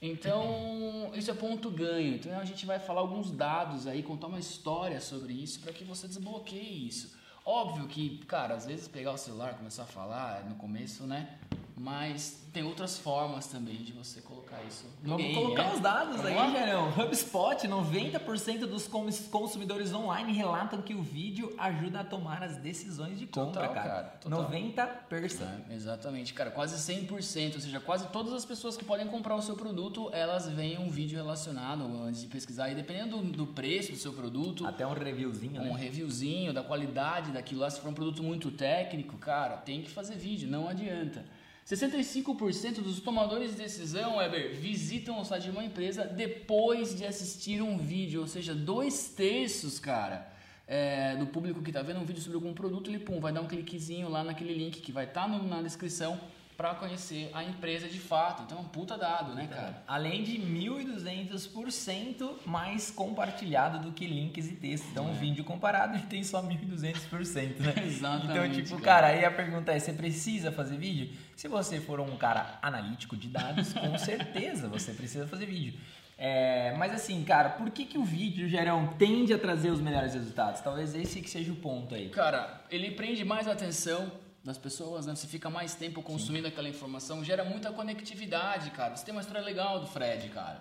Então, 0.00 1.10
isso 1.14 1.28
é 1.28 1.34
ponto 1.34 1.68
ganho. 1.70 2.14
Então, 2.14 2.38
a 2.38 2.44
gente 2.44 2.64
vai 2.64 2.78
falar 2.78 3.00
alguns 3.00 3.32
dados 3.32 3.84
aí, 3.86 4.00
contar 4.00 4.28
uma 4.28 4.38
história 4.38 5.00
sobre 5.00 5.32
isso 5.32 5.58
para 5.58 5.72
que 5.72 5.82
você 5.82 6.06
desbloqueie 6.06 6.86
isso. 6.86 7.18
Óbvio 7.44 7.88
que, 7.88 8.18
cara, 8.26 8.54
às 8.54 8.64
vezes 8.64 8.86
pegar 8.86 9.12
o 9.12 9.18
celular, 9.18 9.54
começar 9.54 9.82
a 9.82 9.86
falar 9.86 10.44
no 10.44 10.54
começo, 10.54 11.04
né? 11.04 11.38
Mas 11.76 12.44
tem 12.52 12.62
outras 12.62 12.96
formas 12.96 13.48
também 13.48 13.76
de 13.76 13.92
você 13.92 14.20
colocar 14.20 14.37
isso 14.66 14.86
no 15.02 15.10
Vamos 15.10 15.22
game, 15.22 15.34
colocar 15.34 15.64
né? 15.64 15.72
os 15.74 15.80
dados 15.80 16.16
Vamos 16.20 16.26
aí? 16.38 16.52
Gerão. 16.52 16.88
HubSpot, 16.90 17.68
90% 17.68 18.66
dos 18.66 18.86
cons- 18.88 19.28
consumidores 19.30 19.92
online 19.92 20.32
relatam 20.32 20.82
que 20.82 20.94
o 20.94 21.02
vídeo 21.02 21.54
ajuda 21.58 22.00
a 22.00 22.04
tomar 22.04 22.42
as 22.42 22.56
decisões 22.56 23.18
de 23.18 23.26
compra, 23.26 23.68
Total, 23.68 23.74
cara. 23.74 23.88
cara, 23.90 24.08
total. 24.20 24.50
90%. 24.50 25.42
É, 25.70 25.74
exatamente, 25.74 26.34
cara, 26.34 26.50
quase 26.50 26.76
100%, 26.92 27.54
ou 27.54 27.60
seja, 27.60 27.80
quase 27.80 28.06
todas 28.08 28.32
as 28.32 28.44
pessoas 28.44 28.76
que 28.76 28.84
podem 28.84 29.06
comprar 29.06 29.34
o 29.36 29.42
seu 29.42 29.56
produto, 29.56 30.10
elas 30.12 30.48
veem 30.48 30.78
um 30.78 30.90
vídeo 30.90 31.16
relacionado 31.16 31.84
antes 32.02 32.20
de 32.22 32.26
pesquisar. 32.26 32.70
E 32.70 32.74
dependendo 32.74 33.18
do, 33.18 33.32
do 33.32 33.46
preço 33.46 33.92
do 33.92 33.98
seu 33.98 34.12
produto, 34.12 34.66
Até 34.66 34.86
um 34.86 34.92
reviewzinho, 34.92 35.60
um 35.60 35.74
né? 35.74 35.76
reviewzinho 35.78 36.52
da 36.52 36.62
qualidade 36.62 37.30
daquilo 37.32 37.60
lá, 37.60 37.70
se 37.70 37.80
for 37.80 37.88
um 37.88 37.94
produto 37.94 38.22
muito 38.22 38.50
técnico, 38.50 39.16
cara, 39.18 39.56
tem 39.56 39.82
que 39.82 39.90
fazer 39.90 40.16
vídeo, 40.16 40.48
não 40.48 40.68
adianta. 40.68 41.24
65% 41.68 42.80
dos 42.80 42.98
tomadores 42.98 43.50
de 43.50 43.58
decisão, 43.58 44.16
Weber, 44.16 44.54
visitam 44.54 45.20
o 45.20 45.24
site 45.24 45.44
de 45.44 45.50
uma 45.50 45.62
empresa 45.62 46.02
depois 46.02 46.96
de 46.96 47.04
assistir 47.04 47.60
um 47.60 47.76
vídeo, 47.76 48.22
ou 48.22 48.26
seja, 48.26 48.54
dois 48.54 49.10
terços, 49.10 49.78
cara, 49.78 50.32
é, 50.66 51.14
do 51.16 51.26
público 51.26 51.60
que 51.60 51.68
está 51.68 51.82
vendo 51.82 52.00
um 52.00 52.06
vídeo 52.06 52.22
sobre 52.22 52.36
algum 52.36 52.54
produto, 52.54 52.88
ele 52.88 52.98
pum, 52.98 53.20
vai 53.20 53.34
dar 53.34 53.42
um 53.42 53.46
cliquezinho 53.46 54.08
lá 54.08 54.24
naquele 54.24 54.54
link 54.54 54.80
que 54.80 54.90
vai 54.90 55.04
estar 55.04 55.28
na 55.28 55.60
descrição 55.60 56.18
para 56.58 56.74
conhecer 56.74 57.30
a 57.32 57.44
empresa 57.44 57.86
de 57.86 58.00
fato. 58.00 58.42
Então 58.42 58.58
é 58.58 58.60
um 58.60 58.64
puta 58.64 58.98
dado, 58.98 59.32
né, 59.32 59.46
cara? 59.46 59.80
Além 59.86 60.24
de 60.24 60.36
1.200% 60.40 62.30
mais 62.44 62.90
compartilhado 62.90 63.78
do 63.78 63.92
que 63.92 64.04
links 64.04 64.48
e 64.48 64.56
textos. 64.56 64.90
Então, 64.90 65.08
o 65.08 65.14
vídeo 65.14 65.44
comparado 65.44 65.94
ele 65.94 66.06
tem 66.06 66.24
só 66.24 66.42
1.200%, 66.42 67.60
né? 67.60 67.74
É. 67.76 67.86
Exatamente, 67.86 68.32
Então, 68.32 68.50
tipo, 68.50 68.80
cara. 68.82 69.06
aí 69.06 69.24
a 69.24 69.30
pergunta 69.30 69.70
é: 69.70 69.78
você 69.78 69.92
precisa 69.92 70.50
fazer 70.50 70.76
vídeo? 70.76 71.16
Se 71.36 71.46
você 71.46 71.80
for 71.80 72.00
um 72.00 72.16
cara 72.16 72.58
analítico 72.60 73.16
de 73.16 73.28
dados, 73.28 73.72
com 73.72 73.96
certeza 73.96 74.66
você 74.66 74.92
precisa 74.92 75.28
fazer 75.28 75.46
vídeo. 75.46 75.78
É, 76.20 76.74
mas 76.76 76.92
assim, 76.92 77.22
cara, 77.22 77.50
por 77.50 77.70
que, 77.70 77.84
que 77.84 77.96
o 77.96 78.02
vídeo, 78.02 78.48
Gerão, 78.48 78.88
tende 78.98 79.32
a 79.32 79.38
trazer 79.38 79.70
os 79.70 79.80
melhores 79.80 80.14
resultados? 80.14 80.60
Talvez 80.60 80.92
esse 80.96 81.20
que 81.20 81.30
seja 81.30 81.52
o 81.52 81.56
ponto 81.56 81.94
aí. 81.94 82.08
Cara, 82.08 82.64
ele 82.68 82.90
prende 82.90 83.24
mais 83.24 83.46
atenção 83.46 84.10
das 84.48 84.58
pessoas, 84.58 85.06
né? 85.06 85.14
Você 85.14 85.26
fica 85.26 85.48
mais 85.50 85.74
tempo 85.74 86.02
consumindo 86.02 86.48
aquela 86.48 86.68
informação, 86.68 87.22
gera 87.22 87.44
muita 87.44 87.70
conectividade, 87.70 88.70
cara. 88.70 88.96
Você 88.96 89.04
tem 89.04 89.12
uma 89.14 89.20
história 89.20 89.42
legal 89.42 89.78
do 89.78 89.86
Fred, 89.86 90.28
cara. 90.30 90.60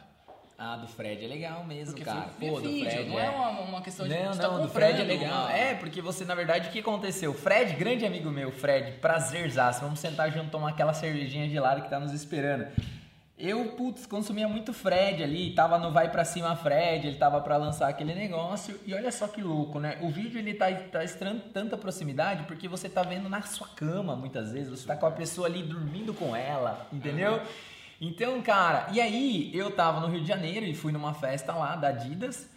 Ah, 0.59 0.75
do 0.75 0.87
Fred 0.87 1.23
é 1.23 1.27
legal 1.27 1.63
mesmo, 1.63 1.93
Porque 1.93 2.03
cara. 2.03 2.29
foi- 2.37 2.49
Pô, 2.49 2.57
é 2.59 2.61
do 2.63 2.69
vídeo, 2.69 2.89
Fred 2.91 3.09
não 3.09 3.19
é 3.19 3.29
uma, 3.29 3.49
uma 3.61 3.81
questão 3.81 4.07
de 4.07 4.13
Não, 4.13 4.35
tá 4.35 4.47
não, 4.47 4.61
do 4.63 4.69
Fred 4.69 4.99
é 5.01 5.03
legal. 5.05 5.43
uma- 5.45 5.53
É, 5.53 5.75
porque 5.75 6.01
você, 6.01 6.25
na 6.25 6.33
verdade, 6.35 6.67
o 6.67 6.71
que 6.71 6.79
aconteceu? 6.79 7.31
Fred, 7.33 7.73
grande 7.75 8.05
amigo 8.05 8.29
meu, 8.31 8.51
Fred, 8.51 8.93
prazerzaço. 8.99 9.81
Vamos 9.81 9.99
sentar 9.99 10.31
junto, 10.31 10.49
tomar 10.49 10.69
aquela 10.69 10.93
cervejinha 10.93 11.47
gelada 11.47 11.81
que 11.81 11.89
tá 11.89 11.99
nos 11.99 12.11
esperando. 12.11 12.67
Eu, 13.39 13.65
putz, 13.73 14.07
consumia 14.07 14.47
muito 14.47 14.73
Fred 14.73 15.21
ali, 15.21 15.53
tava 15.53 15.77
no 15.77 15.91
Vai 15.91 16.09
Pra 16.09 16.25
Cima 16.25 16.55
Fred, 16.55 17.05
ele 17.05 17.17
tava 17.17 17.39
para 17.39 17.55
lançar 17.55 17.87
aquele 17.87 18.15
negócio, 18.15 18.79
e 18.83 18.95
olha 18.95 19.11
só 19.11 19.27
que 19.27 19.43
louco, 19.43 19.79
né? 19.79 19.99
O 20.01 20.09
vídeo 20.09 20.39
ele 20.39 20.55
tá, 20.55 20.73
tá 20.73 21.03
estranho 21.03 21.39
tanta 21.53 21.77
proximidade 21.77 22.45
porque 22.45 22.67
você 22.67 22.89
tá 22.89 23.03
vendo 23.03 23.29
na 23.29 23.43
sua 23.43 23.67
cama 23.67 24.15
muitas 24.15 24.53
vezes, 24.53 24.71
você 24.71 24.87
tá 24.87 24.95
com 24.95 25.05
a 25.05 25.11
pessoa 25.11 25.45
ali 25.47 25.61
dormindo 25.61 26.15
com 26.15 26.35
ela, 26.35 26.87
entendeu? 26.91 27.39
Então, 28.01 28.41
cara, 28.41 28.87
e 28.91 28.99
aí 28.99 29.51
eu 29.55 29.69
tava 29.69 29.99
no 29.99 30.07
Rio 30.07 30.21
de 30.21 30.27
Janeiro 30.27 30.65
e 30.65 30.73
fui 30.73 30.91
numa 30.91 31.13
festa 31.13 31.53
lá 31.53 31.75
da 31.75 31.89
Adidas. 31.89 32.49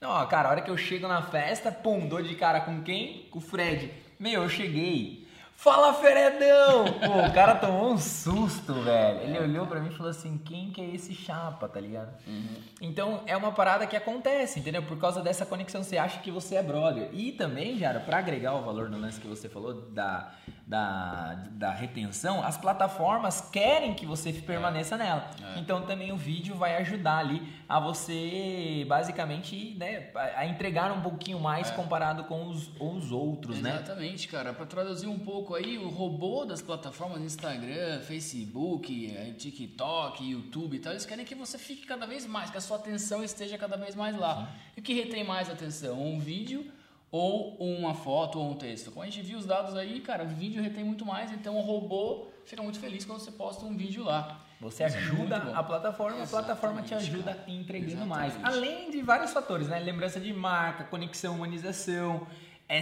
Ó, 0.00 0.24
cara, 0.26 0.48
a 0.48 0.50
hora 0.52 0.60
que 0.60 0.70
eu 0.70 0.76
chego 0.76 1.08
na 1.08 1.20
festa, 1.20 1.72
pum, 1.72 2.06
dou 2.06 2.22
de 2.22 2.36
cara 2.36 2.60
com 2.60 2.80
quem? 2.82 3.26
Com 3.30 3.40
o 3.40 3.42
Fred. 3.42 3.92
Meu, 4.20 4.44
eu 4.44 4.48
cheguei. 4.48 5.27
Fala, 5.60 5.92
Feredão! 5.92 6.84
Pô, 7.04 7.26
o 7.26 7.32
cara 7.32 7.56
tomou 7.56 7.92
um 7.92 7.98
susto, 7.98 8.74
velho. 8.74 9.22
Ele 9.22 9.40
olhou 9.40 9.66
para 9.66 9.80
mim 9.80 9.88
e 9.88 9.92
falou 9.92 10.08
assim: 10.08 10.38
quem 10.38 10.70
que 10.70 10.80
é 10.80 10.94
esse 10.94 11.12
chapa, 11.12 11.68
tá 11.68 11.80
ligado? 11.80 12.14
Uhum. 12.28 12.62
Então 12.80 13.24
é 13.26 13.36
uma 13.36 13.50
parada 13.50 13.84
que 13.84 13.96
acontece, 13.96 14.60
entendeu? 14.60 14.84
Por 14.84 14.96
causa 14.98 15.20
dessa 15.20 15.44
conexão, 15.44 15.82
você 15.82 15.98
acha 15.98 16.20
que 16.20 16.30
você 16.30 16.54
é 16.54 16.62
brother. 16.62 17.08
E 17.12 17.32
também, 17.32 17.76
Jara, 17.76 17.98
para 17.98 18.18
agregar 18.18 18.54
o 18.54 18.62
valor 18.62 18.88
no 18.88 19.00
lance 19.00 19.20
que 19.20 19.26
você 19.26 19.48
falou 19.48 19.74
da, 19.90 20.32
da, 20.64 21.42
da 21.50 21.70
retenção, 21.72 22.40
as 22.44 22.56
plataformas 22.56 23.40
querem 23.40 23.94
que 23.94 24.06
você 24.06 24.32
permaneça 24.32 24.94
é. 24.94 24.98
nela. 24.98 25.28
É. 25.42 25.58
Então 25.58 25.82
também 25.82 26.12
o 26.12 26.16
vídeo 26.16 26.54
vai 26.54 26.76
ajudar 26.76 27.18
ali 27.18 27.42
a 27.68 27.80
você, 27.80 28.86
basicamente, 28.88 29.74
né, 29.76 30.10
a 30.36 30.46
entregar 30.46 30.92
um 30.92 31.00
pouquinho 31.00 31.40
mais 31.40 31.68
é. 31.68 31.74
comparado 31.74 32.24
com 32.24 32.46
os, 32.46 32.70
os 32.78 33.10
outros, 33.10 33.58
Exatamente, 33.58 33.62
né? 33.62 33.84
Exatamente, 33.84 34.28
cara. 34.28 34.52
Para 34.52 34.66
traduzir 34.66 35.08
um 35.08 35.18
pouco 35.18 35.47
pouco 35.48 35.54
aí 35.54 35.78
o 35.78 35.88
robô 35.88 36.44
das 36.44 36.60
plataformas 36.60 37.22
Instagram, 37.22 38.00
Facebook, 38.02 39.14
eh, 39.16 39.32
TikTok, 39.32 40.30
YouTube 40.30 40.76
e 40.76 40.78
tal, 40.78 40.92
eles 40.92 41.06
querem 41.06 41.24
que 41.24 41.34
você 41.34 41.56
fique 41.56 41.86
cada 41.86 42.06
vez 42.06 42.26
mais, 42.26 42.50
que 42.50 42.58
a 42.58 42.60
sua 42.60 42.76
atenção 42.76 43.24
esteja 43.24 43.56
cada 43.56 43.76
vez 43.76 43.94
mais 43.94 44.14
lá. 44.16 44.36
Sim. 44.36 44.60
E 44.76 44.80
o 44.80 44.82
que 44.82 44.92
retém 44.92 45.24
mais 45.24 45.48
atenção? 45.48 46.00
Um 46.00 46.20
vídeo 46.20 46.70
ou 47.10 47.56
uma 47.56 47.94
foto 47.94 48.38
ou 48.38 48.50
um 48.50 48.54
texto. 48.56 48.90
Como 48.90 49.02
a 49.02 49.06
gente 49.06 49.22
viu 49.22 49.38
os 49.38 49.46
dados 49.46 49.74
aí, 49.74 50.00
cara, 50.00 50.24
o 50.24 50.28
vídeo 50.28 50.62
retém 50.62 50.84
muito 50.84 51.06
mais, 51.06 51.32
então 51.32 51.56
o 51.56 51.62
robô 51.62 52.26
fica 52.44 52.62
muito 52.62 52.78
feliz 52.78 53.06
quando 53.06 53.20
você 53.20 53.30
posta 53.30 53.64
um 53.64 53.74
vídeo 53.74 54.04
lá. 54.04 54.44
Você 54.60 54.82
é 54.82 54.86
ajuda 54.86 55.36
é 55.36 55.54
a 55.54 55.62
plataforma, 55.62 56.20
Exatamente, 56.20 56.24
a 56.24 56.26
plataforma 56.26 56.82
te 56.82 56.94
ajuda 56.94 57.34
cara. 57.34 57.50
entregando 57.50 58.04
mais. 58.04 58.34
Além 58.44 58.90
de 58.90 59.00
vários 59.00 59.32
fatores, 59.32 59.68
né? 59.68 59.78
Lembrança 59.78 60.20
de 60.20 60.32
marca, 60.32 60.84
conexão, 60.84 61.36
humanização, 61.36 62.26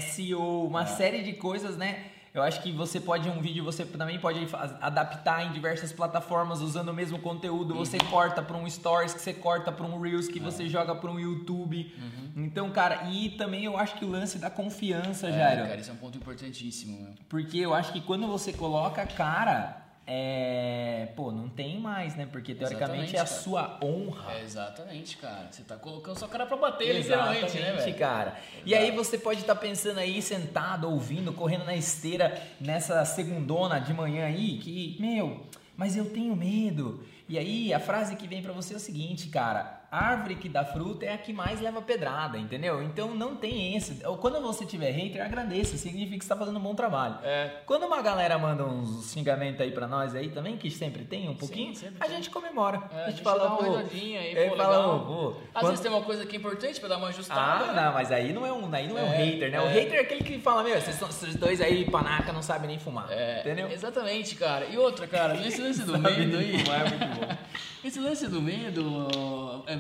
SEO, 0.00 0.66
uma 0.66 0.82
é. 0.82 0.86
série 0.86 1.22
de 1.22 1.34
coisas, 1.34 1.76
né? 1.76 2.15
Eu 2.36 2.42
acho 2.42 2.62
que 2.62 2.70
você 2.70 3.00
pode, 3.00 3.30
um 3.30 3.40
vídeo, 3.40 3.64
você 3.64 3.82
também 3.86 4.18
pode 4.18 4.46
adaptar 4.82 5.46
em 5.46 5.52
diversas 5.52 5.90
plataformas 5.90 6.60
usando 6.60 6.90
o 6.90 6.92
mesmo 6.92 7.18
conteúdo. 7.18 7.72
Uhum. 7.72 7.78
Você 7.78 7.96
corta 7.96 8.42
para 8.42 8.56
um 8.58 8.68
Stories, 8.68 9.14
que 9.14 9.22
você 9.22 9.32
corta 9.32 9.72
para 9.72 9.86
um 9.86 9.98
Reels, 9.98 10.28
que 10.28 10.38
é. 10.38 10.42
você 10.42 10.68
joga 10.68 10.94
para 10.94 11.10
um 11.10 11.18
YouTube. 11.18 11.94
Uhum. 11.98 12.44
Então, 12.44 12.70
cara, 12.70 13.08
e 13.10 13.30
também 13.30 13.64
eu 13.64 13.78
acho 13.78 13.96
que 13.96 14.04
o 14.04 14.10
lance 14.10 14.38
da 14.38 14.50
confiança, 14.50 15.28
é, 15.28 15.32
Jairo. 15.32 15.66
Cara, 15.66 15.80
isso 15.80 15.90
é 15.90 15.94
um 15.94 15.96
ponto 15.96 16.18
importantíssimo. 16.18 17.00
Meu. 17.00 17.14
Porque 17.26 17.56
eu 17.56 17.72
acho 17.72 17.90
que 17.90 18.02
quando 18.02 18.26
você 18.26 18.52
coloca 18.52 19.00
a 19.00 19.06
cara 19.06 19.85
é, 20.08 21.08
pô, 21.16 21.32
não 21.32 21.48
tem 21.48 21.80
mais, 21.80 22.14
né? 22.14 22.28
Porque 22.30 22.54
teoricamente 22.54 23.14
exatamente, 23.14 23.16
é 23.16 23.20
a 23.20 23.24
cara. 23.24 23.40
sua 23.40 23.78
honra. 23.82 24.34
É, 24.34 24.42
exatamente, 24.44 25.16
cara. 25.16 25.48
Você 25.50 25.64
tá 25.64 25.76
colocando 25.76 26.16
sua 26.16 26.28
cara 26.28 26.46
pra 26.46 26.56
bater, 26.56 26.96
literalmente, 26.96 27.58
né, 27.58 27.72
velho? 27.72 27.98
cara. 27.98 28.30
Exato. 28.30 28.62
E 28.64 28.74
aí 28.74 28.92
você 28.92 29.18
pode 29.18 29.40
estar 29.40 29.56
tá 29.56 29.60
pensando 29.60 29.98
aí, 29.98 30.22
sentado, 30.22 30.88
ouvindo, 30.88 31.32
correndo 31.32 31.64
na 31.64 31.74
esteira 31.74 32.40
nessa 32.60 33.04
segundona 33.04 33.80
de 33.80 33.92
manhã 33.92 34.26
aí, 34.26 34.58
que, 34.58 34.96
meu, 35.00 35.44
mas 35.76 35.96
eu 35.96 36.08
tenho 36.08 36.36
medo. 36.36 37.04
E 37.28 37.36
aí 37.36 37.74
a 37.74 37.80
frase 37.80 38.14
que 38.14 38.28
vem 38.28 38.40
para 38.40 38.52
você 38.52 38.74
é 38.74 38.76
o 38.76 38.80
seguinte, 38.80 39.28
cara: 39.28 39.75
árvore 39.90 40.36
que 40.36 40.48
dá 40.48 40.64
fruta 40.64 41.04
é 41.04 41.12
a 41.12 41.18
que 41.18 41.32
mais 41.32 41.60
leva 41.60 41.80
pedrada, 41.80 42.38
entendeu? 42.38 42.82
Então 42.82 43.14
não 43.14 43.36
tem 43.36 43.76
esse. 43.76 44.02
Quando 44.20 44.40
você 44.40 44.64
tiver 44.64 44.90
hater, 44.90 45.24
agradeça, 45.24 45.76
significa 45.76 46.18
que 46.18 46.24
você 46.24 46.28
tá 46.28 46.36
fazendo 46.36 46.58
um 46.58 46.62
bom 46.62 46.74
trabalho. 46.74 47.18
É. 47.22 47.62
Quando 47.66 47.84
uma 47.84 48.02
galera 48.02 48.38
manda 48.38 48.64
uns 48.64 49.12
xingamentos 49.12 49.60
aí 49.60 49.70
pra 49.70 49.86
nós 49.86 50.14
aí 50.14 50.28
também, 50.28 50.56
que 50.56 50.70
sempre 50.70 51.04
tem 51.04 51.28
um 51.28 51.36
pouquinho, 51.36 51.74
Sim, 51.74 51.88
a 52.00 52.08
gente 52.08 52.30
comemora. 52.30 52.82
É, 52.92 53.04
a, 53.04 53.10
gente 53.10 53.22
fala, 53.22 53.46
uma 53.46 53.56
pô, 53.56 53.76
aí, 53.76 54.48
pô, 54.50 54.56
fala, 54.56 54.98
pô, 55.00 55.28
Às 55.28 55.60
quando... 55.60 55.66
vezes 55.68 55.80
tem 55.80 55.90
uma 55.90 56.02
coisa 56.02 56.26
que 56.26 56.36
é 56.36 56.38
importante 56.38 56.80
pra 56.80 56.88
dar 56.88 56.98
uma 56.98 57.08
ajustada. 57.08 57.64
Ah, 57.64 57.72
né? 57.72 57.82
não, 57.82 57.92
mas 57.92 58.12
aí 58.12 58.32
não 58.32 58.46
é 58.46 58.52
um, 58.52 58.74
aí 58.74 58.88
não 58.88 58.98
é, 58.98 59.02
um 59.02 59.12
é, 59.12 59.16
hater, 59.16 59.50
né? 59.50 59.60
O 59.60 59.66
é. 59.66 59.72
hater 59.72 59.94
é 59.94 60.00
aquele 60.00 60.24
que 60.24 60.38
fala, 60.38 60.62
meu, 60.62 60.80
vocês, 60.80 60.98
vocês 60.98 61.36
dois 61.36 61.60
aí, 61.60 61.88
panaca, 61.90 62.32
não 62.32 62.42
sabem 62.42 62.68
nem 62.68 62.78
fumar. 62.78 63.06
É, 63.10 63.40
entendeu? 63.40 63.70
Exatamente, 63.70 64.34
cara. 64.34 64.66
E 64.66 64.76
outra, 64.76 65.06
cara, 65.06 65.34
nesse 65.40 65.60
lance 65.60 65.82
do 65.82 65.98
medo 65.98 66.38
aí. 66.38 66.58
Fumar 66.64 66.80
é 66.80 66.88
muito 66.88 67.20
bom. 67.20 67.36
Esse 67.86 68.00
lance 68.00 68.26
do 68.26 68.42
medo, 68.42 69.06
é, 69.64 69.75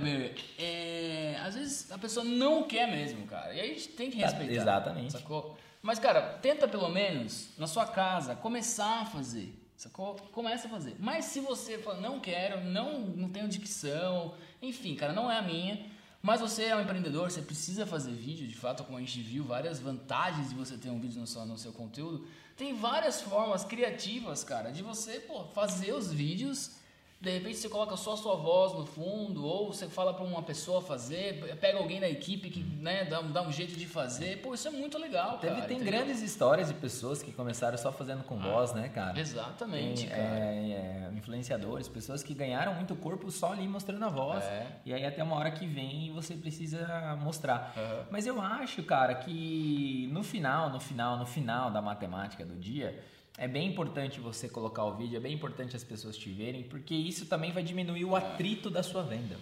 é, 0.58 1.38
às 1.44 1.54
vezes 1.54 1.90
a 1.90 1.98
pessoa 1.98 2.24
não 2.24 2.64
quer 2.64 2.90
mesmo, 2.90 3.26
cara. 3.26 3.54
E 3.54 3.60
aí 3.60 3.70
a 3.70 3.74
gente 3.74 3.88
tem 3.88 4.10
que 4.10 4.16
respeitar. 4.18 4.52
Exatamente. 4.52 5.12
Sacou? 5.12 5.56
Mas, 5.82 5.98
cara, 5.98 6.38
tenta 6.42 6.66
pelo 6.66 6.88
menos 6.88 7.50
na 7.56 7.66
sua 7.66 7.86
casa 7.86 8.34
começar 8.34 9.02
a 9.02 9.04
fazer. 9.04 9.54
Sacou? 9.76 10.16
Começa 10.32 10.66
a 10.66 10.70
fazer. 10.70 10.96
Mas 10.98 11.26
se 11.26 11.40
você 11.40 11.78
fala, 11.78 12.00
não 12.00 12.18
quero, 12.18 12.64
não, 12.64 13.00
não 13.00 13.28
tenho 13.28 13.46
dicção, 13.46 14.34
enfim, 14.60 14.94
cara, 14.96 15.12
não 15.12 15.30
é 15.30 15.38
a 15.38 15.42
minha. 15.42 15.86
Mas 16.22 16.40
você 16.40 16.64
é 16.64 16.76
um 16.76 16.80
empreendedor, 16.80 17.30
você 17.30 17.42
precisa 17.42 17.86
fazer 17.86 18.10
vídeo, 18.10 18.48
de 18.48 18.54
fato, 18.56 18.82
como 18.82 18.98
a 18.98 19.00
gente 19.00 19.20
viu, 19.20 19.44
várias 19.44 19.78
vantagens 19.78 20.48
de 20.48 20.54
você 20.56 20.76
ter 20.76 20.90
um 20.90 20.98
vídeo 20.98 21.20
no 21.20 21.26
seu, 21.26 21.44
no 21.46 21.56
seu 21.56 21.72
conteúdo. 21.72 22.26
Tem 22.56 22.74
várias 22.74 23.20
formas 23.20 23.64
criativas, 23.64 24.42
cara, 24.42 24.70
de 24.70 24.82
você 24.82 25.20
pô, 25.20 25.44
fazer 25.54 25.92
os 25.92 26.10
vídeos 26.10 26.72
de 27.18 27.30
repente 27.30 27.56
você 27.56 27.68
coloca 27.68 27.96
só 27.96 28.12
a 28.12 28.16
sua 28.16 28.36
voz 28.36 28.74
no 28.74 28.84
fundo, 28.84 29.44
ou 29.44 29.72
você 29.72 29.88
fala 29.88 30.12
para 30.12 30.24
uma 30.24 30.42
pessoa 30.42 30.82
fazer, 30.82 31.56
pega 31.58 31.78
alguém 31.78 31.98
da 31.98 32.08
equipe 32.08 32.50
que 32.50 32.62
né, 32.62 33.04
dá, 33.06 33.22
dá 33.22 33.42
um 33.42 33.50
jeito 33.50 33.74
de 33.74 33.86
fazer. 33.86 34.42
Pô, 34.42 34.52
isso 34.52 34.68
é 34.68 34.70
muito 34.70 34.98
legal, 34.98 35.38
Teve, 35.38 35.54
cara. 35.54 35.66
Tem 35.66 35.78
entendeu? 35.78 36.00
grandes 36.00 36.20
histórias 36.20 36.68
de 36.68 36.74
pessoas 36.74 37.22
que 37.22 37.32
começaram 37.32 37.78
só 37.78 37.90
fazendo 37.90 38.22
com 38.22 38.34
ah, 38.34 38.42
voz, 38.42 38.74
né, 38.74 38.90
cara? 38.90 39.18
Exatamente, 39.18 40.02
tem, 40.02 40.10
cara. 40.10 40.22
É, 40.22 41.08
é, 41.10 41.16
influenciadores, 41.16 41.88
pessoas 41.88 42.22
que 42.22 42.34
ganharam 42.34 42.74
muito 42.74 42.94
corpo 42.94 43.30
só 43.30 43.52
ali 43.52 43.66
mostrando 43.66 44.04
a 44.04 44.10
voz. 44.10 44.44
É. 44.44 44.66
E 44.84 44.92
aí 44.92 45.06
até 45.06 45.22
uma 45.22 45.36
hora 45.36 45.50
que 45.50 45.66
vem 45.66 46.12
você 46.12 46.34
precisa 46.34 47.16
mostrar. 47.22 47.74
Mas 48.10 48.26
eu 48.26 48.40
acho, 48.40 48.82
cara, 48.82 49.14
que 49.14 50.08
no 50.12 50.22
final, 50.22 50.68
no 50.68 50.78
final, 50.78 51.16
no 51.16 51.26
final 51.26 51.70
da 51.70 51.80
matemática 51.80 52.44
do 52.44 52.54
dia 52.54 53.02
é 53.38 53.46
bem 53.46 53.68
importante 53.68 54.18
você 54.18 54.48
colocar 54.48 54.84
o 54.84 54.96
vídeo, 54.96 55.16
é 55.16 55.20
bem 55.20 55.34
importante 55.34 55.76
as 55.76 55.84
pessoas 55.84 56.16
te 56.16 56.30
verem, 56.30 56.62
porque 56.62 56.94
isso 56.94 57.26
também 57.26 57.52
vai 57.52 57.62
diminuir 57.62 58.04
o 58.04 58.16
atrito 58.16 58.70
da 58.70 58.82
sua 58.82 59.02
venda. 59.02 59.36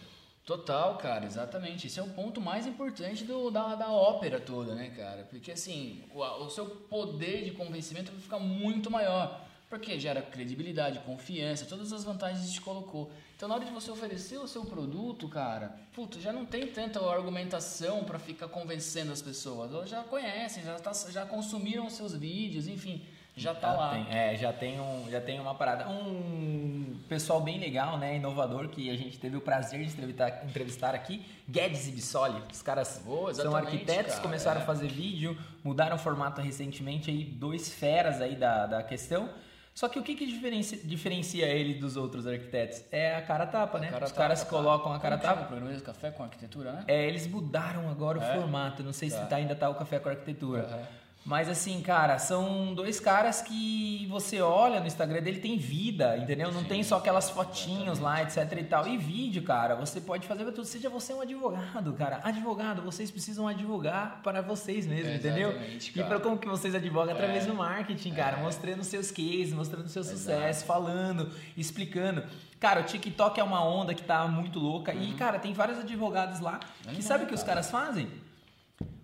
Total, 0.45 0.99
cara, 0.99 1.25
exatamente. 1.25 1.87
Esse 1.87 2.01
é 2.01 2.03
o 2.03 2.11
ponto 2.11 2.41
mais 2.41 2.67
importante 2.67 3.25
do, 3.25 3.51
da, 3.51 3.75
da 3.75 3.91
ópera 3.91 4.39
toda, 4.39 4.75
né, 4.75 4.91
cara? 4.91 5.25
Porque 5.25 5.53
assim, 5.53 6.03
o, 6.13 6.21
o 6.21 6.51
seu 6.51 6.67
poder 6.67 7.45
de 7.45 7.53
convencimento 7.53 8.13
vai 8.13 8.21
ficar 8.21 8.39
muito 8.39 8.91
maior. 8.91 9.43
Porque 9.71 9.99
gera 9.99 10.21
credibilidade, 10.21 10.99
confiança, 11.01 11.65
todas 11.65 11.93
as 11.93 12.05
vantagens 12.05 12.41
que 12.41 12.49
gente 12.49 12.61
colocou. 12.61 13.11
Então, 13.35 13.49
na 13.49 13.55
hora 13.55 13.65
de 13.65 13.73
você 13.73 13.91
oferecer 13.91 14.39
o 14.39 14.47
seu 14.47 14.65
produto, 14.67 15.27
cara, 15.29 15.75
puta, 15.95 16.21
já 16.21 16.33
não 16.33 16.45
tem 16.45 16.67
tanta 16.67 17.01
argumentação 17.01 18.05
para 18.05 18.19
ficar 18.19 18.49
convencendo 18.49 19.13
as 19.13 19.23
pessoas. 19.23 19.73
Elas 19.73 19.89
já 19.89 20.05
conhecem, 20.05 20.63
já, 20.63 20.79
tá, 20.79 20.93
já 21.11 21.25
consumiram 21.25 21.87
os 21.87 21.95
seus 21.95 22.13
vídeos, 22.13 22.69
enfim 22.69 23.03
já 23.37 23.55
tá 23.55 23.73
já 23.73 23.77
lá. 23.77 23.91
Tem, 23.91 24.07
é, 24.11 24.37
já 24.37 24.53
tem, 24.53 24.81
um, 24.81 25.11
já 25.11 25.21
tem 25.21 25.41
uma 25.41 25.55
parada. 25.55 25.89
Um 25.89 27.01
pessoal 27.09 27.41
bem 27.41 27.59
legal, 27.59 27.99
né? 27.99 28.17
Inovador, 28.17 28.69
que 28.69 28.91
a 28.91 28.97
gente 28.97 29.19
teve 29.19 29.37
o 29.37 29.41
prazer 29.41 29.85
de 29.85 29.93
entrevistar, 29.93 30.45
entrevistar 30.45 30.95
aqui, 30.95 31.25
Guedes 31.49 31.89
e 31.89 31.93
Bissoli. 31.93 32.41
Os 32.53 32.63
caras 32.63 33.03
oh, 33.07 33.33
são 33.35 33.57
arquitetos, 33.57 34.13
cara, 34.15 34.23
começaram 34.23 34.61
é. 34.61 34.63
a 34.63 34.67
fazer 34.67 34.89
vídeo, 34.89 35.37
mudaram 35.65 35.97
o 35.97 35.99
formato 35.99 36.41
recentemente 36.41 37.11
aí, 37.11 37.25
dois 37.25 37.69
feras 37.69 38.21
aí 38.21 38.37
da, 38.37 38.67
da 38.67 38.83
questão. 38.83 39.29
Só 39.75 39.89
que 39.89 39.99
o 39.99 40.05
que, 40.05 40.15
que 40.15 40.25
diferencia, 40.25 40.79
diferencia 40.85 41.47
ele 41.47 41.75
dos 41.75 41.97
outros 41.97 42.29
arquitetos? 42.29 42.85
É 42.93 43.17
a 43.17 43.23
cara 43.23 43.45
tapa, 43.45 43.81
né? 43.81 43.91
Cara 43.91 44.05
Os 44.05 44.13
caras 44.13 44.39
tapa, 44.39 44.51
colocam 44.53 44.93
a 44.93 45.01
cara 45.01 45.19
tapa. 45.19 45.43
o 45.43 45.47
programa 45.47 45.75
de 45.75 45.83
café 45.83 46.13
com 46.13 46.23
arquitetura, 46.23 46.73
né? 46.73 46.85
É, 46.87 47.05
eles 47.05 47.27
mudaram 47.27 47.91
agora 47.91 48.23
é? 48.23 48.37
o 48.37 48.41
formato. 48.41 48.85
Não 48.85 48.93
sei 48.93 49.11
tá. 49.11 49.21
se 49.21 49.29
tá, 49.29 49.35
ainda 49.35 49.57
tá 49.57 49.69
o 49.69 49.75
café 49.75 49.99
com 49.99 50.09
arquitetura. 50.09 50.63
Uhum. 50.63 51.04
Mas 51.25 51.49
assim, 51.49 51.81
cara, 51.81 52.19
são 52.19 52.75
dois 52.75 53.01
caras 53.01 53.41
que 53.41 54.07
você 54.11 54.43
olha 54.43 54.79
no 54.79 54.87
Instagram 54.87 55.23
dele 55.23 55.41
tem 55.41 55.57
vida, 55.57 56.19
entendeu? 56.19 56.53
Não 56.53 56.61
Sim, 56.61 56.67
tem 56.67 56.83
só 56.83 56.99
aquelas 56.99 57.31
fotinhos 57.31 57.99
lá, 57.99 58.23
etc 58.23 58.53
e 58.59 58.65
tal. 58.65 58.87
E 58.87 58.99
vídeo, 58.99 59.43
cara, 59.43 59.75
você 59.75 60.03
pode 60.03 60.29
fazer 60.29 60.45
tudo. 60.53 60.67
Seja 60.67 60.91
você 60.91 61.15
um 61.15 61.23
advogado, 61.23 61.95
cara. 61.95 62.21
Advogado, 62.23 62.83
vocês 62.83 63.11
precisam 63.11 63.49
advogar 63.49 64.21
para 64.23 64.43
vocês 64.43 64.87
mesmos, 64.87 65.15
entendeu? 65.15 65.53
Cara. 65.55 65.67
E 65.67 66.05
para 66.05 66.21
como 66.21 66.37
que 66.37 66.47
vocês 66.47 66.75
advogam? 66.75 67.15
Através 67.15 67.45
é. 67.45 67.47
do 67.47 67.55
marketing, 67.55 68.13
cara. 68.13 68.37
É. 68.37 68.43
Mostrando 68.43 68.85
seus 68.85 69.11
cases, 69.11 69.55
mostrando 69.55 69.89
seu 69.89 70.03
Exato. 70.03 70.19
sucesso, 70.19 70.67
falando, 70.67 71.33
explicando. 71.57 72.23
Cara, 72.61 72.83
o 72.83 72.85
TikTok 72.85 73.41
é 73.41 73.45
uma 73.45 73.65
onda 73.65 73.95
que 73.95 74.03
tá 74.03 74.29
muito 74.29 74.59
louca. 74.59 74.93
Uhum. 74.93 75.03
E, 75.03 75.15
cara, 75.15 75.39
tem 75.39 75.55
vários 75.55 75.79
advogados 75.79 76.41
lá 76.41 76.61
que 76.95 77.03
sabe 77.03 77.25
o 77.25 77.27
que 77.27 77.35
os 77.35 77.43
caras 77.43 77.71
fazem? 77.71 78.11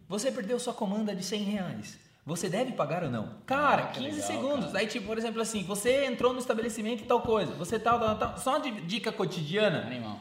Você 0.07 0.31
perdeu 0.31 0.59
sua 0.59 0.75
comanda 0.75 1.15
de 1.15 1.23
100 1.23 1.43
reais. 1.45 2.10
Você 2.27 2.49
deve 2.49 2.73
pagar 2.73 3.03
ou 3.03 3.11
não? 3.11 3.29
Cara, 3.47 3.85
Ah, 3.85 3.87
que 3.89 4.01
15 4.01 4.17
legal, 4.17 4.27
segundos. 4.27 4.67
cara. 4.67 4.79
Aí, 4.79 4.87
tipo, 4.87 5.07
por 5.07 5.17
exemplo, 5.19 5.41
assim, 5.41 5.63
você 5.65 6.05
entrou 6.05 6.33
no 6.33 6.39
estabelecimento 6.39 7.03
e 7.03 7.07
tal 7.07 7.21
coisa. 7.23 7.53
Você 7.55 7.79
tal, 7.79 7.99
tal, 7.99 8.17
tal. 8.17 8.39
Só 8.39 8.51
uma 8.51 8.61
di- 8.61 8.81
dica 8.83 9.11
cotidiana. 9.11 9.83
Animal. 9.87 10.19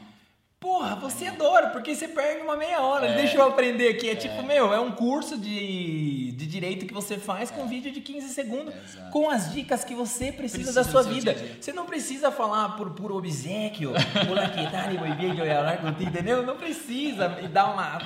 Porra, 0.58 0.94
você 0.96 1.26
adora, 1.26 1.68
porque 1.70 1.94
você 1.94 2.06
perde 2.08 2.42
uma 2.42 2.54
meia 2.56 2.80
hora. 2.82 3.06
É. 3.06 3.16
Deixa 3.16 3.38
eu 3.38 3.46
aprender 3.46 3.88
aqui. 3.88 4.10
É, 4.10 4.14
tipo, 4.14 4.42
meu, 4.42 4.74
é 4.74 4.78
um 4.80 4.92
curso 4.92 5.38
de, 5.38 6.29
de 6.30 6.46
direito 6.46 6.86
que 6.86 6.94
você 6.94 7.18
faz 7.18 7.50
com 7.50 7.66
vídeo 7.66 7.90
de 7.92 8.00
15 8.00 8.28
segundos, 8.28 8.74
com 9.12 9.28
as 9.30 9.52
dicas 9.52 9.84
que 9.84 9.94
você 9.94 10.32
precisa, 10.32 10.72
Precisa 10.72 10.84
da 10.84 10.90
sua 10.90 11.02
vida. 11.02 11.32
dia 11.34 11.44
dia. 11.44 11.56
Você 11.60 11.72
não 11.72 11.86
precisa 11.86 12.30
falar 12.30 12.76
por 12.76 12.90
puro 12.90 13.16
obsequio, 13.16 13.90
olá 14.30 14.48
que 14.48 14.70
tal, 14.70 14.90
muy 14.94 15.12
bien, 15.16 15.30
yo 15.34 15.44
voy 15.44 15.50
a 15.50 15.58
hablar 15.58 15.78
contigo, 15.80 16.10
entendeu? 16.10 16.42
Não 16.44 16.56
precisa 16.56 17.38
e 17.42 17.48
dar 17.48 17.66
uma... 17.72 17.98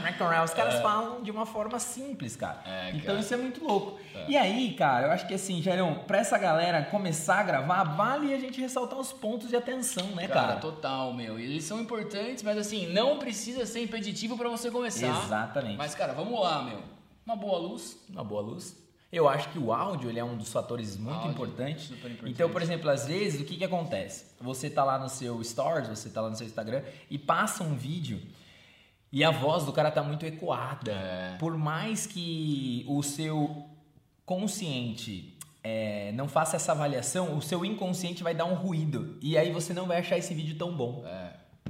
Os 0.45 0.52
caras 0.54 0.81
falam 0.81 1.23
de 1.23 1.31
uma 1.31 1.47
forma 1.47 1.78
simples, 1.78 2.37
cara. 2.37 2.61
É, 2.66 2.90
então 2.95 3.19
isso 3.19 3.33
é 3.33 3.37
muito 3.37 3.64
louco. 3.64 3.99
E 4.28 4.37
aí, 4.37 4.73
cara, 4.75 5.07
eu 5.07 5.12
acho 5.12 5.26
que 5.26 5.35
assim, 5.35 5.61
Jairão, 5.62 6.02
pra 6.07 6.19
essa 6.19 6.38
galera 6.38 6.83
começar 6.85 7.40
a 7.40 7.43
gravar, 7.43 7.85
vale 7.85 8.33
a 8.33 8.38
gente 8.38 8.61
ressaltar 8.61 8.99
os 8.99 9.12
pontos 9.12 9.49
de 9.49 9.57
atenção, 9.57 10.07
né, 10.09 10.26
Cara, 10.28 10.49
cara? 10.49 10.61
total, 10.61 11.12
meu. 11.12 11.38
E 11.38 11.45
Eles 11.45 11.64
são 11.64 11.81
importantes, 11.81 12.43
mas 12.43 12.57
assim, 12.59 12.87
não 12.93 13.19
precisa 13.19 13.66
ser 13.66 13.83
impeditivo 13.83 14.37
pra 14.37 14.49
você 14.49 14.71
começar. 14.71 15.07
Exatamente. 15.25 15.76
Mas, 15.76 15.95
cara, 15.95 16.12
vamos 16.12 16.38
lá, 16.40 16.62
meu. 16.62 16.78
Uma 17.26 17.37
boa 17.37 17.59
luz. 17.59 17.99
uma 18.09 18.25
boa 18.25 18.43
luz. 18.43 18.76
Eu 19.12 19.28
acho 19.28 19.49
que 19.50 19.59
o 19.61 19.73
áudio 19.73 20.11
ele 20.11 20.19
é 20.19 20.25
um 20.25 20.37
dos 20.37 20.52
fatores 20.52 20.97
muito 20.97 21.14
Áudio, 21.14 21.31
importantes. 21.31 21.90
importante. 21.90 22.31
Então, 22.31 22.50
por 22.50 22.61
exemplo, 22.61 22.90
às 22.90 23.07
vezes, 23.07 23.40
o 23.40 23.45
que, 23.45 23.57
que 23.57 23.64
acontece? 23.64 24.25
Você 24.40 24.69
tá 24.69 24.83
lá 24.83 24.99
no 24.99 25.09
seu 25.09 25.43
Stories, 25.45 25.88
você 25.88 26.11
tá 26.11 26.21
lá 26.21 26.31
no 26.31 26.37
seu 26.37 26.47
Instagram 26.47 26.83
e 27.09 27.16
passa 27.16 27.62
um 27.62 27.76
vídeo 27.76 28.21
e 29.12 29.23
a 29.23 29.31
voz 29.31 29.64
do 29.64 29.73
cara 29.73 29.93
tá 29.93 30.02
muito 30.02 30.26
ecoada. 30.26 30.90
É. 30.90 31.37
Por 31.38 31.57
mais 31.57 32.04
que 32.04 32.85
o 32.88 33.00
seu 33.04 33.69
consciente 34.26 35.38
é, 35.62 36.11
não 36.12 36.26
faça 36.26 36.57
essa 36.57 36.73
avaliação, 36.73 37.37
o 37.37 37.40
seu 37.40 37.64
inconsciente 37.64 38.23
vai 38.25 38.35
dar 38.35 38.47
um 38.47 38.54
ruído. 38.54 39.16
E 39.23 39.38
aí 39.38 39.52
você 39.52 39.73
não 39.73 39.87
vai 39.87 39.99
achar 39.99 40.19
esse 40.19 40.35
vídeo 40.35 40.57
tão 40.59 40.76
bom. 40.76 41.04
É. 41.07 41.24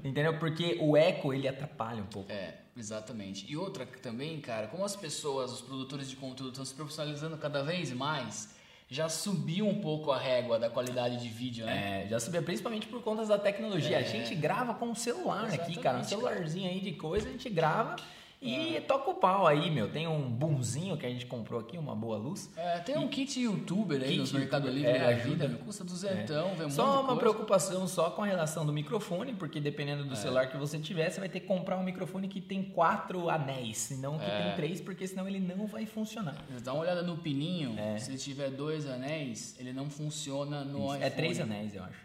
Entendeu? 0.04 0.38
Porque 0.38 0.76
o 0.80 0.96
eco, 0.96 1.32
ele 1.32 1.48
atrapalha 1.48 2.02
um 2.02 2.06
pouco. 2.06 2.30
É, 2.30 2.56
exatamente. 2.76 3.50
E 3.50 3.56
outra 3.56 3.86
também, 4.02 4.38
cara, 4.38 4.66
como 4.66 4.84
as 4.84 4.94
pessoas, 4.94 5.50
os 5.50 5.62
produtores 5.62 6.10
de 6.10 6.16
conteúdo 6.16 6.50
estão 6.50 6.64
se 6.64 6.74
profissionalizando 6.74 7.38
cada 7.38 7.62
vez 7.62 7.90
mais, 7.90 8.54
já 8.90 9.08
subiu 9.08 9.66
um 9.66 9.80
pouco 9.80 10.12
a 10.12 10.18
régua 10.18 10.58
da 10.58 10.68
qualidade 10.68 11.22
de 11.22 11.28
vídeo, 11.28 11.64
né? 11.64 12.04
É, 12.04 12.08
já 12.08 12.20
subia 12.20 12.42
principalmente 12.42 12.86
por 12.86 13.02
conta 13.02 13.24
da 13.24 13.38
tecnologia. 13.38 13.96
A 13.96 14.02
gente 14.02 14.34
grava 14.34 14.74
com 14.74 14.86
um 14.86 14.94
celular 14.94 15.46
aqui, 15.46 15.76
cara. 15.78 15.96
Um 15.96 16.00
Exatamente, 16.00 16.08
celularzinho 16.08 16.70
aí 16.70 16.80
de 16.80 16.92
coisa, 16.92 17.26
a 17.26 17.32
gente 17.32 17.48
grava 17.48 17.96
e 18.44 18.80
toca 18.82 19.10
o 19.10 19.14
pau 19.14 19.46
aí, 19.46 19.70
meu. 19.70 19.90
Tem 19.90 20.06
um 20.06 20.30
boomzinho 20.30 20.96
que 20.96 21.06
a 21.06 21.08
gente 21.08 21.26
comprou 21.26 21.60
aqui, 21.60 21.78
uma 21.78 21.94
boa 21.96 22.16
luz. 22.16 22.50
É, 22.56 22.78
tem 22.80 22.98
um 22.98 23.08
kit 23.08 23.40
youtuber 23.40 24.00
aí 24.02 24.08
Kit 24.08 24.18
nos 24.20 24.32
Mercado 24.32 24.68
Livre 24.68 24.90
é, 24.90 24.98
da 24.98 25.08
ajuda. 25.08 25.46
vida, 25.48 25.58
custa 25.64 25.82
duzentão, 25.84 26.54
vê 26.54 26.64
um 26.66 26.70
Só 26.70 27.00
uma 27.02 27.16
preocupação 27.16 27.86
só 27.88 28.10
com 28.10 28.22
a 28.22 28.26
relação 28.26 28.64
do 28.66 28.72
microfone, 28.72 29.32
porque 29.34 29.60
dependendo 29.60 30.02
É. 30.04 30.06
do 30.06 30.16
celular 30.16 30.48
que 30.50 30.56
você 30.56 30.78
tiver, 30.78 31.10
você 31.10 31.20
vai 31.20 31.28
ter 31.28 31.40
que 31.40 31.46
comprar 31.46 31.76
um 31.78 31.82
microfone 31.82 32.28
que 32.28 32.40
tem 32.40 32.62
quatro 32.62 33.28
anéis, 33.30 33.90
e 33.90 33.96
não 33.96 34.18
que 34.18 34.24
É. 34.24 34.42
tem 34.42 34.56
três, 34.56 34.80
porque 34.80 35.06
senão 35.06 35.26
ele 35.26 35.40
não 35.40 35.66
vai 35.66 35.86
funcionar. 35.86 36.36
Dá 36.62 36.72
uma 36.72 36.82
olhada 36.82 37.02
no 37.02 37.16
pininho, 37.18 37.76
se 37.98 38.10
ele 38.10 38.18
tiver 38.18 38.50
dois 38.50 38.86
anéis, 38.86 39.56
ele 39.58 39.72
não 39.72 39.88
funciona 39.88 40.64
no 40.64 40.92
É 40.94 40.98
iPhone. 40.98 41.10
três 41.12 41.40
anéis, 41.40 41.74
eu 41.74 41.82
acho. 41.82 42.04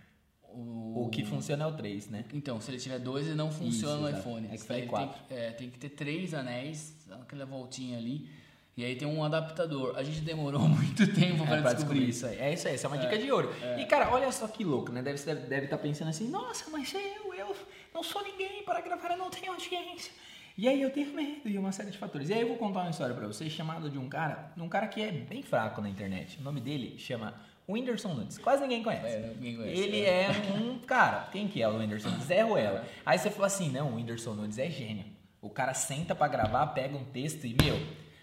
O... 0.54 1.06
O 1.06 1.10
que 1.10 1.24
funciona 1.24 1.64
é 1.64 1.68
o 1.68 1.72
três, 1.74 2.10
né? 2.10 2.26
Então, 2.34 2.60
se 2.60 2.72
ele 2.72 2.78
tiver 2.80 3.00
dois, 3.00 3.26
ele 3.28 3.36
não 3.36 3.52
funciona 3.52 3.94
Isso, 3.94 4.02
no 4.02 4.08
exato. 4.10 4.20
iPhone. 4.30 4.48
É 4.52 4.58
que 4.58 4.74
ele 4.74 4.88
quatro. 4.88 5.20
Tem, 5.28 5.38
que- 5.38 5.44
é, 5.44 5.52
tem 5.52 5.70
que 5.70 5.80
ter 5.80 5.90
três 5.90 6.34
anéis, 6.34 7.08
aquela 7.22 7.46
voltinha 7.46 7.98
ali. 7.98 8.28
E 8.76 8.84
aí 8.86 8.96
tem 8.96 9.08
um 9.08 9.24
adaptador. 9.24 9.96
A 9.98 10.04
gente 10.04 10.22
demorou 10.22 10.62
muito 10.68 11.06
tempo 11.14 11.44
É, 11.44 11.48
para 11.48 11.62
pra 11.62 11.74
descobrir. 11.74 12.06
descobrir 12.06 12.10
isso 12.10 12.26
aí. 12.26 12.38
É 12.40 12.54
isso 12.54 12.68
aí, 12.68 12.74
essa 12.76 12.88
é 12.88 12.90
uma 12.90 12.98
dica 12.98 13.18
de 13.18 13.32
ouro. 13.32 13.50
E 13.78 13.86
cara, 13.86 14.10
olha 14.12 14.32
só 14.32 14.48
que 14.48 14.64
louco, 14.64 14.92
né? 14.92 15.02
Deve 15.02 15.16
estar 15.16 15.36
deve 15.36 15.68
tá 15.68 15.78
pensando 15.78 16.08
assim, 16.10 16.30
nossa, 16.30 16.70
mas 16.72 16.94
eu, 16.94 17.34
eu 17.34 17.56
não 17.94 18.02
sou 18.04 18.24
ninguém 18.24 18.64
para 18.64 18.82
gravar, 18.82 19.12
eu 19.12 19.18
não 19.18 19.30
tenho 19.30 19.52
audiência. 19.52 20.12
E 20.58 20.68
aí 20.68 20.82
eu 20.82 20.90
tenho 20.92 21.14
medo 21.14 21.48
e 21.48 21.58
uma 21.58 21.72
série 21.72 21.90
de 21.92 21.98
fatores. 21.98 22.28
E 22.30 22.34
aí 22.34 22.42
eu 22.42 22.48
vou 22.50 22.58
contar 22.58 22.82
uma 22.82 22.90
história 22.90 23.16
pra 23.16 23.26
vocês 23.28 23.52
chamado 23.52 23.90
de 23.90 23.98
um 23.98 24.10
cara, 24.10 24.52
um 24.58 24.68
cara 24.68 24.88
que 24.88 25.02
é 25.02 25.10
bem 25.12 25.42
fraco 25.42 25.82
na 25.82 25.88
internet. 25.90 26.38
O 26.40 26.44
nome 26.44 26.60
dele 26.60 26.98
chama 26.98 27.34
Whindersson 27.74 28.14
Nunes. 28.14 28.38
Quase 28.38 28.62
ninguém 28.62 28.84
conhece. 28.84 29.06
É, 29.08 29.34
ninguém 29.36 29.56
conhece, 29.58 29.82
Ele 29.82 30.02
é. 30.02 30.24
é 30.26 30.54
um 30.60 30.80
cara. 30.80 31.28
Quem 31.32 31.48
que 31.48 31.62
é 31.62 31.68
o 31.68 31.78
Whindersson 31.78 32.10
Nunes? 32.10 32.30
É 32.32 32.42
Ruela. 32.42 32.86
Aí 33.06 33.18
você 33.18 33.30
fala 33.30 33.48
assim, 33.48 33.70
não, 33.70 33.92
o 33.92 33.96
Whindersson 33.96 34.34
Nunes 34.34 34.58
é 34.58 34.70
gênio. 34.70 35.06
O 35.42 35.50
cara 35.50 35.74
senta 35.74 36.14
pra 36.16 36.28
gravar, 36.28 36.68
pega 36.68 36.98
um 36.98 37.06
texto 37.06 37.46
e, 37.46 37.56
meu, 37.62 37.80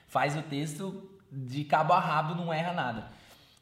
faz 0.08 0.36
o 0.36 0.42
texto 0.42 1.10
de 1.32 1.64
cabo 1.64 1.92
a 1.92 2.00
rabo, 2.00 2.34
não 2.34 2.52
erra 2.52 2.72
nada. 2.72 3.08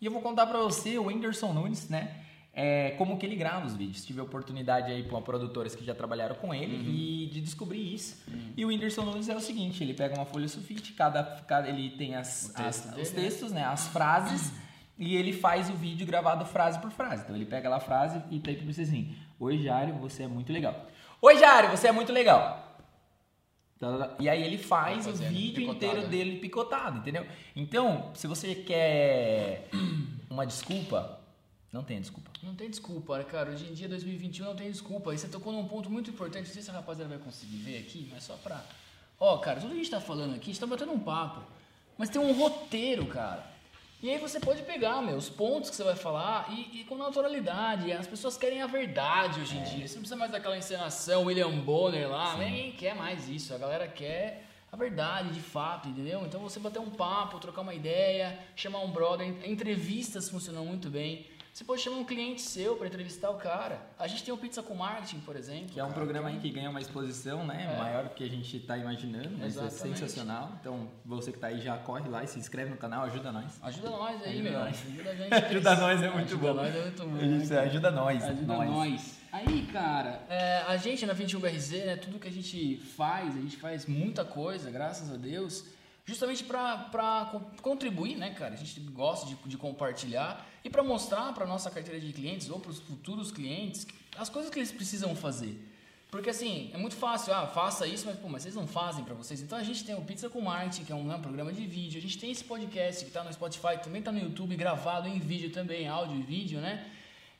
E 0.00 0.06
eu 0.06 0.12
vou 0.12 0.20
contar 0.20 0.46
pra 0.46 0.58
você 0.58 0.98
o 0.98 1.06
Whindersson 1.06 1.52
Nunes, 1.52 1.88
né? 1.88 2.20
É, 2.56 2.90
como 2.98 3.18
que 3.18 3.26
ele 3.26 3.34
grava 3.34 3.66
os 3.66 3.74
vídeos. 3.74 4.04
Tive 4.04 4.20
a 4.20 4.22
oportunidade 4.22 4.90
aí 4.92 5.02
com 5.02 5.20
produtoras 5.20 5.74
que 5.74 5.84
já 5.84 5.92
trabalharam 5.94 6.36
com 6.36 6.54
ele 6.54 6.76
Uhum. 6.76 6.82
e 6.94 7.26
de 7.32 7.40
descobrir 7.40 7.92
isso. 7.94 8.22
E 8.56 8.64
o 8.64 8.68
Whindersson 8.68 9.02
Nunes 9.02 9.28
é 9.28 9.34
o 9.34 9.40
seguinte, 9.40 9.82
ele 9.82 9.92
pega 9.92 10.14
uma 10.14 10.24
folha 10.24 10.46
sulfite, 10.46 10.92
cada, 10.92 11.22
cada 11.48 11.68
ele 11.68 11.90
tem 11.90 12.14
as, 12.14 12.50
O 12.50 12.54
texto 12.54 12.86
as- 12.86 12.90
dele, 12.94 13.02
os 13.02 13.12
né? 13.12 13.22
textos, 13.22 13.52
né? 13.52 13.64
As 13.64 13.88
frases 13.88 14.52
e 14.98 15.16
ele 15.16 15.32
faz 15.32 15.68
o 15.68 15.74
vídeo 15.74 16.06
gravado 16.06 16.44
frase 16.44 16.78
por 16.78 16.90
frase. 16.90 17.22
Então 17.22 17.34
ele 17.34 17.46
pega 17.46 17.68
lá 17.68 17.76
a 17.76 17.80
frase 17.80 18.22
e 18.30 18.40
aí 18.46 18.56
pra 18.56 18.72
você 18.72 18.82
assim: 18.82 19.14
Oi, 19.38 19.58
Jário, 19.58 19.94
você 19.94 20.24
é 20.24 20.28
muito 20.28 20.52
legal. 20.52 20.86
Oi, 21.20 21.38
Jário, 21.38 21.70
você 21.70 21.88
é 21.88 21.92
muito 21.92 22.12
legal. 22.12 22.64
Tá, 23.78 23.90
tá, 23.90 24.08
tá. 24.08 24.16
E 24.20 24.28
aí 24.28 24.42
ele 24.42 24.58
faz 24.58 25.06
o 25.06 25.12
vídeo 25.12 25.66
picotado, 25.66 25.76
inteiro 25.76 26.02
né? 26.02 26.08
dele 26.08 26.38
picotado, 26.38 26.98
entendeu? 26.98 27.26
Então, 27.56 28.10
se 28.14 28.26
você 28.26 28.54
quer 28.54 29.68
uma 30.30 30.46
desculpa, 30.46 31.20
não 31.72 31.82
tem 31.82 32.00
desculpa. 32.00 32.30
Não 32.42 32.54
tem 32.54 32.70
desculpa, 32.70 33.18
né, 33.18 33.24
cara. 33.24 33.50
Hoje 33.50 33.66
em 33.66 33.74
dia, 33.74 33.88
2021, 33.88 34.44
não 34.44 34.54
tem 34.54 34.70
desculpa. 34.70 35.12
E 35.12 35.18
você 35.18 35.26
tocou 35.26 35.52
num 35.52 35.66
ponto 35.66 35.90
muito 35.90 36.10
importante. 36.10 36.46
Não 36.46 36.54
sei 36.54 36.62
se 36.62 36.70
a 36.70 36.74
rapaziada 36.74 37.16
vai 37.16 37.24
conseguir 37.24 37.56
ver 37.56 37.78
aqui, 37.78 38.08
mas 38.12 38.22
só 38.22 38.34
pra. 38.36 38.62
Ó, 39.18 39.38
cara, 39.38 39.60
tudo 39.60 39.70
que 39.70 39.74
a 39.74 39.78
gente 39.78 39.90
tá 39.90 40.00
falando 40.00 40.34
aqui, 40.34 40.50
a 40.50 40.52
gente 40.52 40.60
tá 40.60 40.66
batendo 40.66 40.92
um 40.92 41.00
papo. 41.00 41.42
Mas 41.98 42.08
tem 42.08 42.20
um 42.20 42.32
roteiro, 42.32 43.06
cara. 43.06 43.53
E 44.04 44.10
aí 44.10 44.18
você 44.18 44.38
pode 44.38 44.62
pegar, 44.64 45.00
meu, 45.00 45.16
os 45.16 45.30
pontos 45.30 45.70
que 45.70 45.76
você 45.76 45.82
vai 45.82 45.96
falar 45.96 46.52
e, 46.52 46.80
e 46.80 46.84
com 46.84 46.94
naturalidade. 46.94 47.90
As 47.90 48.06
pessoas 48.06 48.36
querem 48.36 48.60
a 48.60 48.66
verdade 48.66 49.40
hoje 49.40 49.56
em 49.56 49.62
dia. 49.62 49.88
Você 49.88 49.94
não 49.94 50.02
precisa 50.02 50.14
mais 50.14 50.30
daquela 50.30 50.58
encenação 50.58 51.24
William 51.24 51.58
Bonner 51.60 52.10
lá. 52.10 52.36
Ninguém 52.36 52.72
quer 52.72 52.94
mais 52.94 53.30
isso. 53.30 53.54
A 53.54 53.56
galera 53.56 53.88
quer 53.88 54.44
a 54.70 54.76
verdade, 54.76 55.30
de 55.30 55.40
fato, 55.40 55.88
entendeu? 55.88 56.20
Então 56.26 56.38
você 56.42 56.60
bater 56.60 56.80
um 56.80 56.90
papo, 56.90 57.38
trocar 57.38 57.62
uma 57.62 57.72
ideia, 57.72 58.38
chamar 58.54 58.80
um 58.80 58.90
brother. 58.90 59.26
Entrevistas 59.48 60.28
funcionam 60.28 60.66
muito 60.66 60.90
bem. 60.90 61.26
Você 61.54 61.62
pode 61.62 61.82
chamar 61.82 61.98
um 61.98 62.04
cliente 62.04 62.42
seu 62.42 62.74
para 62.74 62.88
entrevistar 62.88 63.30
o 63.30 63.36
cara. 63.36 63.80
A 63.96 64.08
gente 64.08 64.24
tem 64.24 64.34
o 64.34 64.36
Pizza 64.36 64.60
com 64.60 64.74
Marketing, 64.74 65.20
por 65.20 65.36
exemplo. 65.36 65.68
Que 65.68 65.78
é 65.78 65.84
um 65.84 65.86
cara, 65.86 66.00
programa 66.00 66.28
aí 66.28 66.40
que 66.40 66.50
ganha 66.50 66.68
uma 66.68 66.80
exposição, 66.80 67.46
né? 67.46 67.72
É. 67.72 67.78
Maior 67.78 68.04
do 68.06 68.10
que 68.10 68.24
a 68.24 68.28
gente 68.28 68.58
tá 68.58 68.76
imaginando, 68.76 69.30
mas 69.38 69.56
é 69.56 69.60
Exatamente. 69.60 70.00
sensacional. 70.00 70.50
Então, 70.60 70.88
você 71.04 71.30
que 71.30 71.38
tá 71.38 71.46
aí 71.46 71.60
já 71.60 71.78
corre 71.78 72.08
lá 72.08 72.24
e 72.24 72.26
se 72.26 72.40
inscreve 72.40 72.70
no 72.70 72.76
canal, 72.76 73.04
ajuda 73.04 73.30
nós. 73.30 73.56
Ajuda 73.62 73.88
nós 73.88 74.20
aí, 74.24 74.32
Ajuda 74.32 74.50
meu. 74.50 74.58
nós. 74.58 74.82
Ajuda 74.84 75.10
a 75.10 75.14
gente. 75.14 75.32
Ajuda 75.46 75.76
nós 75.76 76.02
é 76.02 76.10
muito 76.10 76.34
ajuda 76.34 76.48
bom. 76.48 76.54
Nós 76.54 76.74
é 76.74 76.82
muito 76.82 77.06
bom. 77.06 77.24
Isso, 77.24 77.54
ajuda 77.56 77.90
nós. 77.92 78.24
Ajuda 78.24 78.64
nós. 78.64 79.20
Aí, 79.30 79.66
cara, 79.72 80.22
é, 80.28 80.64
a 80.66 80.76
gente 80.76 81.06
na 81.06 81.14
21BRZ, 81.14 81.84
né, 81.84 81.96
tudo 81.96 82.18
que 82.18 82.26
a 82.26 82.32
gente 82.32 82.78
faz, 82.96 83.36
a 83.36 83.40
gente 83.40 83.56
faz 83.58 83.86
muita 83.86 84.24
coisa, 84.24 84.72
graças 84.72 85.08
a 85.12 85.16
Deus, 85.16 85.64
justamente 86.04 86.44
para 86.44 87.32
contribuir, 87.62 88.16
né, 88.16 88.30
cara? 88.34 88.54
A 88.54 88.56
gente 88.56 88.78
gosta 88.80 89.26
de, 89.26 89.34
de 89.46 89.56
compartilhar 89.56 90.46
e 90.62 90.70
para 90.70 90.82
mostrar 90.82 91.32
para 91.32 91.46
nossa 91.46 91.70
carteira 91.70 92.00
de 92.00 92.12
clientes 92.12 92.50
ou 92.50 92.60
para 92.60 92.70
os 92.70 92.78
futuros 92.78 93.30
clientes 93.30 93.86
as 94.16 94.28
coisas 94.28 94.50
que 94.50 94.58
eles 94.58 94.72
precisam 94.72 95.14
fazer. 95.16 95.58
Porque 96.10 96.30
assim, 96.30 96.70
é 96.72 96.78
muito 96.78 96.94
fácil, 96.94 97.34
ah, 97.34 97.44
faça 97.44 97.88
isso, 97.88 98.06
mas 98.06 98.16
pô, 98.16 98.28
mas 98.28 98.44
vocês 98.44 98.54
não 98.54 98.68
fazem 98.68 99.04
para 99.04 99.14
vocês. 99.14 99.40
Então 99.40 99.58
a 99.58 99.64
gente 99.64 99.82
tem 99.82 99.96
o 99.96 100.02
Pizza 100.02 100.28
com 100.30 100.40
Marketing, 100.40 100.84
que 100.84 100.92
é 100.92 100.94
um, 100.94 101.02
né, 101.02 101.16
um 101.16 101.20
programa 101.20 101.52
de 101.52 101.66
vídeo. 101.66 101.98
A 101.98 102.02
gente 102.02 102.18
tem 102.18 102.30
esse 102.30 102.44
podcast 102.44 103.04
que 103.04 103.10
tá 103.10 103.24
no 103.24 103.32
Spotify, 103.32 103.82
também 103.82 104.00
tá 104.00 104.12
no 104.12 104.20
YouTube, 104.20 104.54
gravado 104.54 105.08
em 105.08 105.18
vídeo 105.18 105.50
também, 105.50 105.88
áudio 105.88 106.16
e 106.16 106.22
vídeo, 106.22 106.60
né? 106.60 106.88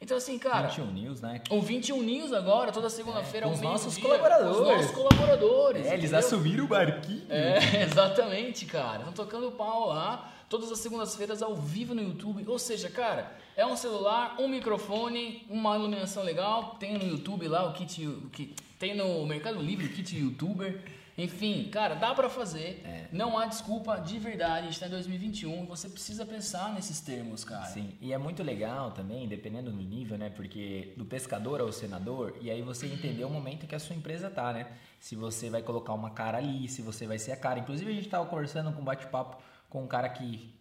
Então 0.00 0.16
assim, 0.16 0.38
cara, 0.38 0.68
21 0.68 0.92
News, 0.92 1.20
né? 1.20 1.40
o 1.48 1.60
21 1.62 2.02
News 2.02 2.32
agora, 2.32 2.70
toda 2.70 2.90
segunda-feira 2.90 3.46
É, 3.46 3.48
ao 3.48 3.54
com 3.54 3.56
os 3.56 3.62
nossos 3.62 3.96
colaboradores. 3.96 4.56
Os 4.56 4.66
nossos 4.66 4.90
colaboradores. 4.90 5.86
É, 5.86 5.94
eles 5.94 6.12
assumiram 6.12 6.64
o 6.64 6.68
barquinho. 6.68 7.24
É, 7.28 7.58
exatamente, 7.84 8.66
cara. 8.66 8.98
Estão 8.98 9.12
tocando 9.12 9.50
pau 9.52 9.88
lá, 9.88 10.30
todas 10.48 10.70
as 10.70 10.78
segundas-feiras 10.80 11.42
ao 11.42 11.54
vivo 11.54 11.94
no 11.94 12.02
YouTube. 12.02 12.44
Ou 12.46 12.58
seja, 12.58 12.90
cara, 12.90 13.32
é 13.56 13.64
um 13.64 13.76
celular, 13.76 14.36
um 14.38 14.48
microfone, 14.48 15.46
uma 15.48 15.76
iluminação 15.76 16.22
legal. 16.22 16.76
Tem 16.78 16.98
no 16.98 17.04
YouTube 17.04 17.48
lá 17.48 17.66
o 17.68 17.72
kit. 17.72 18.06
O 18.06 18.28
que, 18.30 18.54
tem 18.78 18.94
no 18.94 19.24
Mercado 19.24 19.62
Livre 19.62 19.86
o 19.86 19.88
kit 19.90 20.18
youtuber. 20.18 20.82
Enfim, 21.16 21.68
cara, 21.70 21.94
dá 21.94 22.12
pra 22.14 22.28
fazer. 22.28 22.82
É. 22.84 23.06
Não 23.12 23.38
há 23.38 23.46
desculpa 23.46 23.96
de 23.98 24.18
verdade. 24.18 24.66
A 24.66 24.70
gente 24.70 24.80
tá 24.80 24.86
em 24.86 24.90
2021 24.90 25.62
e 25.62 25.66
você 25.66 25.88
precisa 25.88 26.26
pensar 26.26 26.72
nesses 26.74 27.00
termos, 27.00 27.44
cara. 27.44 27.66
Sim, 27.66 27.96
e 28.00 28.12
é 28.12 28.18
muito 28.18 28.42
legal 28.42 28.90
também, 28.90 29.28
dependendo 29.28 29.70
do 29.70 29.76
nível, 29.76 30.18
né? 30.18 30.30
Porque 30.30 30.92
do 30.96 31.04
pescador 31.04 31.60
ao 31.60 31.70
senador, 31.72 32.36
e 32.40 32.50
aí 32.50 32.62
você 32.62 32.86
entender 32.86 33.24
o 33.24 33.30
momento 33.30 33.66
que 33.66 33.74
a 33.74 33.78
sua 33.78 33.94
empresa 33.94 34.28
tá, 34.28 34.52
né? 34.52 34.66
Se 34.98 35.14
você 35.14 35.48
vai 35.48 35.62
colocar 35.62 35.92
uma 35.92 36.10
cara 36.10 36.38
ali, 36.38 36.68
se 36.68 36.82
você 36.82 37.06
vai 37.06 37.18
ser 37.18 37.32
a 37.32 37.36
cara. 37.36 37.60
Inclusive, 37.60 37.90
a 37.90 37.94
gente 37.94 38.08
tava 38.08 38.26
conversando 38.26 38.72
com 38.72 38.80
um 38.82 38.84
bate-papo 38.84 39.40
com 39.70 39.84
um 39.84 39.86
cara 39.86 40.08
que 40.08 40.54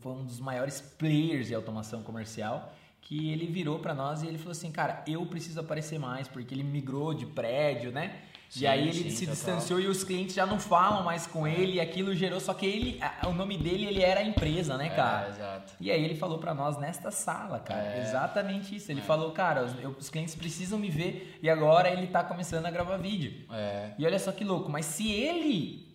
foi 0.00 0.12
um 0.12 0.24
dos 0.24 0.40
maiores 0.40 0.80
players 0.80 1.48
de 1.48 1.54
automação 1.54 2.02
comercial, 2.02 2.72
que 3.08 3.30
ele 3.32 3.46
virou 3.46 3.78
pra 3.78 3.94
nós 3.94 4.22
e 4.22 4.26
ele 4.26 4.36
falou 4.36 4.52
assim, 4.52 4.70
cara, 4.70 5.02
eu 5.06 5.24
preciso 5.24 5.58
aparecer 5.60 5.98
mais, 5.98 6.28
porque 6.28 6.54
ele 6.54 6.62
migrou 6.62 7.14
de 7.14 7.24
prédio, 7.24 7.90
né? 7.90 8.20
Sim, 8.50 8.64
e 8.64 8.66
aí 8.66 8.82
ele 8.88 8.92
sim, 8.92 9.10
se 9.10 9.20
total. 9.20 9.34
distanciou 9.34 9.80
e 9.80 9.86
os 9.86 10.04
clientes 10.04 10.34
já 10.34 10.44
não 10.44 10.60
falam 10.60 11.02
mais 11.04 11.26
com 11.26 11.46
ele 11.46 11.74
e 11.76 11.80
aquilo 11.80 12.14
gerou, 12.14 12.38
só 12.38 12.52
que 12.52 12.66
ele, 12.66 13.00
o 13.26 13.32
nome 13.32 13.56
dele, 13.56 13.86
ele 13.86 14.02
era 14.02 14.20
a 14.20 14.22
empresa, 14.22 14.76
né, 14.76 14.90
cara? 14.90 15.26
É, 15.26 15.30
exato. 15.30 15.72
E 15.80 15.90
aí 15.90 16.04
ele 16.04 16.16
falou 16.16 16.38
pra 16.38 16.52
nós 16.52 16.76
nesta 16.78 17.10
sala, 17.10 17.60
cara, 17.60 17.82
É. 17.94 18.02
exatamente 18.02 18.74
isso. 18.76 18.90
Ele 18.92 19.00
falou, 19.00 19.30
cara, 19.32 19.64
os, 19.64 19.82
eu- 19.82 19.96
os 19.98 20.10
clientes 20.10 20.34
precisam 20.34 20.78
me 20.78 20.90
ver 20.90 21.38
e 21.42 21.48
agora 21.48 21.90
ele 21.90 22.08
tá 22.08 22.22
começando 22.22 22.66
a 22.66 22.70
gravar 22.70 22.98
vídeo. 22.98 23.46
É. 23.50 23.92
E 23.98 24.04
olha 24.04 24.18
só 24.18 24.32
que 24.32 24.44
louco, 24.44 24.70
mas 24.70 24.84
se 24.84 25.10
ele 25.10 25.86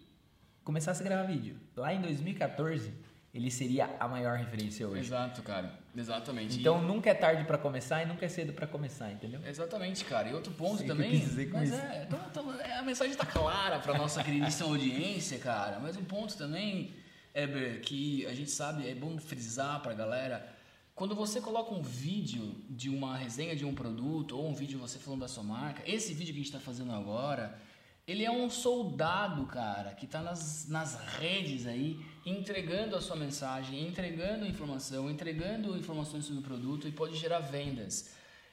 começasse 0.63 1.01
a 1.01 1.05
gravar 1.05 1.23
vídeo 1.27 1.57
lá 1.75 1.93
em 1.93 2.01
2014, 2.01 2.91
ele 3.33 3.49
seria 3.49 3.89
a 3.99 4.07
maior 4.07 4.37
referência 4.37 4.87
hoje. 4.87 4.99
Exato, 5.01 5.41
cara. 5.41 5.73
Exatamente. 5.95 6.59
Então 6.59 6.81
nunca 6.81 7.09
é 7.09 7.13
tarde 7.15 7.43
pra 7.45 7.57
começar 7.57 8.03
e 8.03 8.05
nunca 8.05 8.25
é 8.25 8.29
cedo 8.29 8.53
pra 8.53 8.67
começar, 8.67 9.11
entendeu? 9.11 9.41
Exatamente, 9.45 10.05
cara. 10.05 10.29
E 10.29 10.33
outro 10.33 10.51
ponto 10.53 10.77
Sei 10.77 10.83
o 10.83 10.85
que 10.85 10.91
eu 10.91 10.95
também. 10.95 11.11
quis 11.19 11.29
dizer 11.29 11.49
com 11.49 11.57
mas 11.57 11.69
isso. 11.69 11.81
é, 11.81 12.03
então- 12.07 12.19
então, 12.29 12.61
é, 12.61 12.77
a 12.77 12.83
mensagem 12.83 13.15
tá 13.15 13.25
clara 13.25 13.79
pra 13.79 13.97
nossa 13.97 14.23
queridíssima 14.23 14.69
audiência, 14.69 15.39
cara. 15.39 15.79
Mas 15.79 15.97
um 15.97 16.03
ponto 16.03 16.37
também, 16.37 16.93
Eber, 17.33 17.81
que 17.81 18.23
a 18.27 18.33
gente 18.35 18.51
sabe, 18.51 18.87
é 18.87 18.93
bom 18.93 19.17
frisar 19.17 19.81
pra 19.81 19.93
galera. 19.93 20.47
Quando 20.93 21.15
você 21.15 21.41
coloca 21.41 21.73
um 21.73 21.81
vídeo 21.81 22.55
de 22.69 22.87
uma 22.87 23.17
resenha 23.17 23.55
de 23.55 23.65
um 23.65 23.73
produto 23.73 24.37
ou 24.37 24.47
um 24.47 24.53
vídeo 24.53 24.77
você 24.77 24.99
falando 24.99 25.21
da 25.21 25.27
sua 25.27 25.43
marca, 25.43 25.81
esse 25.87 26.13
vídeo 26.13 26.31
que 26.35 26.39
a 26.39 26.43
gente 26.43 26.51
tá 26.53 26.59
fazendo 26.59 26.91
agora, 26.93 27.57
ele 28.05 28.25
é 28.25 28.31
um 28.31 28.49
soldado, 28.49 29.45
cara, 29.45 29.93
que 29.93 30.05
tá 30.05 30.21
nas, 30.21 30.67
nas 30.67 30.95
redes 31.17 31.65
aí, 31.65 32.03
entregando 32.25 32.95
a 32.95 33.01
sua 33.01 33.15
mensagem, 33.15 33.87
entregando 33.87 34.45
informação, 34.45 35.09
entregando 35.09 35.77
informações 35.77 36.25
sobre 36.25 36.41
o 36.41 36.43
produto 36.43 36.87
e 36.87 36.91
pode 36.91 37.15
gerar 37.15 37.39
vendas. 37.39 38.11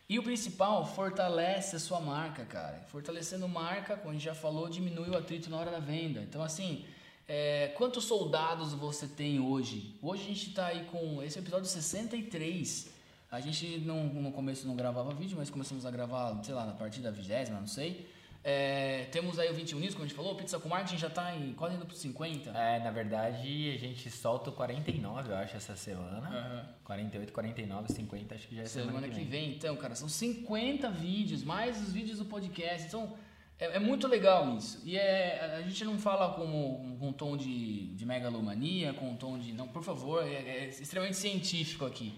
E 0.08 0.18
o 0.18 0.22
principal, 0.22 0.86
fortalece 0.86 1.76
a 1.76 1.80
sua 1.80 2.00
marca, 2.00 2.44
cara. 2.44 2.80
Fortalecendo 2.88 3.48
marca, 3.48 3.96
como 3.96 4.10
a 4.10 4.12
gente 4.12 4.24
já 4.24 4.34
falou, 4.34 4.68
diminui 4.68 5.08
o 5.10 5.16
atrito 5.16 5.50
na 5.50 5.56
hora 5.56 5.70
da 5.70 5.78
venda. 5.78 6.20
Então, 6.20 6.42
assim, 6.42 6.84
é, 7.28 7.68
quantos 7.76 8.04
soldados 8.04 8.72
você 8.72 9.06
tem 9.06 9.38
hoje? 9.38 9.96
Hoje 10.02 10.22
a 10.22 10.26
gente 10.26 10.52
tá 10.52 10.66
aí 10.66 10.84
com 10.86 11.22
esse 11.22 11.38
é 11.38 11.40
episódio 11.40 11.66
63. 11.66 12.88
A 13.30 13.40
gente 13.40 13.78
não, 13.78 14.04
no 14.04 14.32
começo 14.32 14.66
não 14.66 14.74
gravava 14.74 15.14
vídeo, 15.14 15.36
mas 15.38 15.48
começamos 15.48 15.86
a 15.86 15.90
gravar, 15.92 16.40
sei 16.42 16.54
lá, 16.54 16.66
na 16.66 16.72
partir 16.72 17.00
da 17.00 17.12
vigésima, 17.12 17.60
não 17.60 17.68
sei. 17.68 18.08
É, 18.42 19.06
temos 19.12 19.38
aí 19.38 19.50
o 19.50 19.54
21 19.54 19.78
News, 19.78 19.92
como 19.92 20.04
a 20.04 20.08
gente 20.08 20.16
falou, 20.16 20.34
Pizza 20.34 20.58
com 20.58 20.68
Marketing 20.68 20.96
já 20.96 21.10
tá 21.10 21.36
em, 21.36 21.52
quase 21.52 21.76
indo 21.76 21.84
pro 21.84 21.94
50. 21.94 22.50
É, 22.50 22.78
na 22.78 22.90
verdade, 22.90 23.72
a 23.74 23.78
gente 23.78 24.10
solta 24.10 24.48
o 24.48 24.52
49, 24.52 25.30
eu 25.30 25.36
acho, 25.36 25.56
essa 25.56 25.76
semana. 25.76 26.26
Aham. 26.26 26.68
48, 26.84 27.32
49, 27.32 27.92
50, 27.92 28.34
acho 28.34 28.48
que 28.48 28.56
já 28.56 28.62
é 28.62 28.66
semana, 28.66 28.92
Semana 28.92 29.08
que 29.08 29.24
vem, 29.24 29.54
então, 29.54 29.76
cara, 29.76 29.94
são 29.94 30.08
50 30.08 30.90
vídeos, 30.90 31.44
mais 31.44 31.80
os 31.80 31.92
vídeos 31.92 32.18
do 32.18 32.24
podcast. 32.24 32.86
Então, 32.88 33.14
é, 33.58 33.76
é 33.76 33.78
muito 33.78 34.08
legal 34.08 34.56
isso. 34.56 34.80
E 34.84 34.96
é, 34.96 35.56
a 35.58 35.62
gente 35.62 35.84
não 35.84 35.98
fala 35.98 36.32
com, 36.32 36.96
com 36.98 37.08
um 37.08 37.12
tom 37.12 37.36
de, 37.36 37.88
de 37.88 38.06
megalomania, 38.06 38.94
com 38.94 39.10
um 39.10 39.16
tom 39.16 39.38
de. 39.38 39.52
Não, 39.52 39.68
por 39.68 39.82
favor, 39.82 40.24
é, 40.24 40.32
é 40.32 40.68
extremamente 40.68 41.18
científico 41.18 41.84
aqui. 41.84 42.14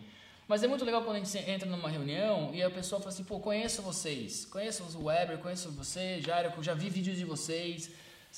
Mas 0.53 0.63
é 0.63 0.69
muito 0.69 0.85
legal 0.85 1.03
quando 1.03 1.17
a 1.17 1.19
gente 1.19 1.51
entra 1.51 1.67
numa 1.67 1.89
reunião 1.89 2.51
e 2.53 2.63
a 2.63 2.69
pessoa 2.69 3.01
fala 3.01 3.11
assim, 3.11 3.25
pô, 3.25 3.41
conheço 3.41 3.81
vocês, 3.81 4.45
conheço 4.45 4.83
o 4.99 5.05
Weber, 5.07 5.39
conheço 5.39 5.71
você, 5.71 6.21
Jairo, 6.21 6.53
já 6.63 6.75
vi 6.75 6.91
vídeos 6.91 7.17
de 7.17 7.25
vocês, 7.25 7.91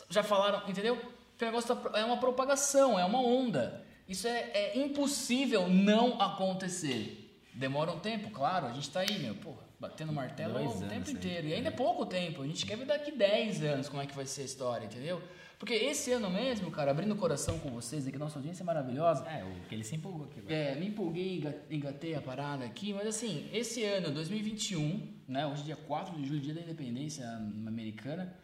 já 0.09 0.23
falaram, 0.23 0.63
entendeu? 0.71 0.95
O 0.95 1.45
negócio 1.45 1.75
tá- 1.75 1.99
é 1.99 2.05
uma 2.05 2.17
propagação, 2.19 2.97
é 2.97 3.05
uma 3.05 3.21
onda. 3.21 3.85
Isso 4.09 4.29
é, 4.29 4.49
é 4.55 4.79
impossível 4.79 5.69
não 5.69 6.23
acontecer. 6.23 7.37
Demora 7.53 7.91
um 7.91 7.99
tempo, 7.99 8.31
claro, 8.31 8.69
a 8.69 8.73
gente 8.73 8.89
tá 8.91 9.01
aí, 9.01 9.19
meu, 9.19 9.35
porra, 9.35 9.65
batendo 9.81 10.13
martelo 10.13 10.55
o 10.65 10.89
tempo 10.89 11.09
aí. 11.09 11.15
inteiro. 11.15 11.49
E 11.49 11.55
ainda 11.55 11.71
é 11.71 11.73
pouco 11.73 12.07
tempo, 12.07 12.43
a 12.43 12.47
gente 12.47 12.65
quer 12.65 12.77
ver 12.77 12.87
daqui 12.87 13.11
10 13.11 13.61
anos 13.65 13.89
como 13.89 14.01
é 14.01 14.07
que 14.07 14.15
vai 14.15 14.25
ser 14.25 14.43
a 14.43 14.45
história, 14.45 14.85
entendeu? 14.87 15.21
Porque 15.59 15.73
esse 15.75 16.11
ano 16.13 16.29
mesmo, 16.31 16.71
cara, 16.71 16.91
abrindo 16.91 17.13
o 17.13 17.17
coração 17.17 17.59
com 17.59 17.71
vocês, 17.71 18.07
aqui, 18.07 18.19
nossa 18.19 18.39
audiência 18.39 18.63
é 18.63 18.67
maravilhosa. 18.67 19.25
É, 19.29 19.45
o 19.45 19.69
que 19.69 19.75
ele 19.75 19.85
se 19.85 19.95
empolgou 19.97 20.27
aqui 20.27 20.41
agora. 20.41 20.55
É, 20.55 20.75
me 20.75 20.89
empolguei, 20.89 21.37
enga- 21.39 21.57
engatei 21.71 22.15
a 22.15 22.21
parada 22.21 22.65
aqui, 22.65 22.93
mas 22.93 23.07
assim, 23.07 23.49
esse 23.53 23.83
ano, 23.85 24.11
2021, 24.11 25.09
né, 25.29 25.47
hoje 25.47 25.63
é 25.63 25.65
dia 25.67 25.77
4 25.77 26.17
de 26.17 26.27
julho, 26.27 26.41
dia 26.41 26.55
da 26.55 26.61
independência 26.61 27.25
americana, 27.67 28.35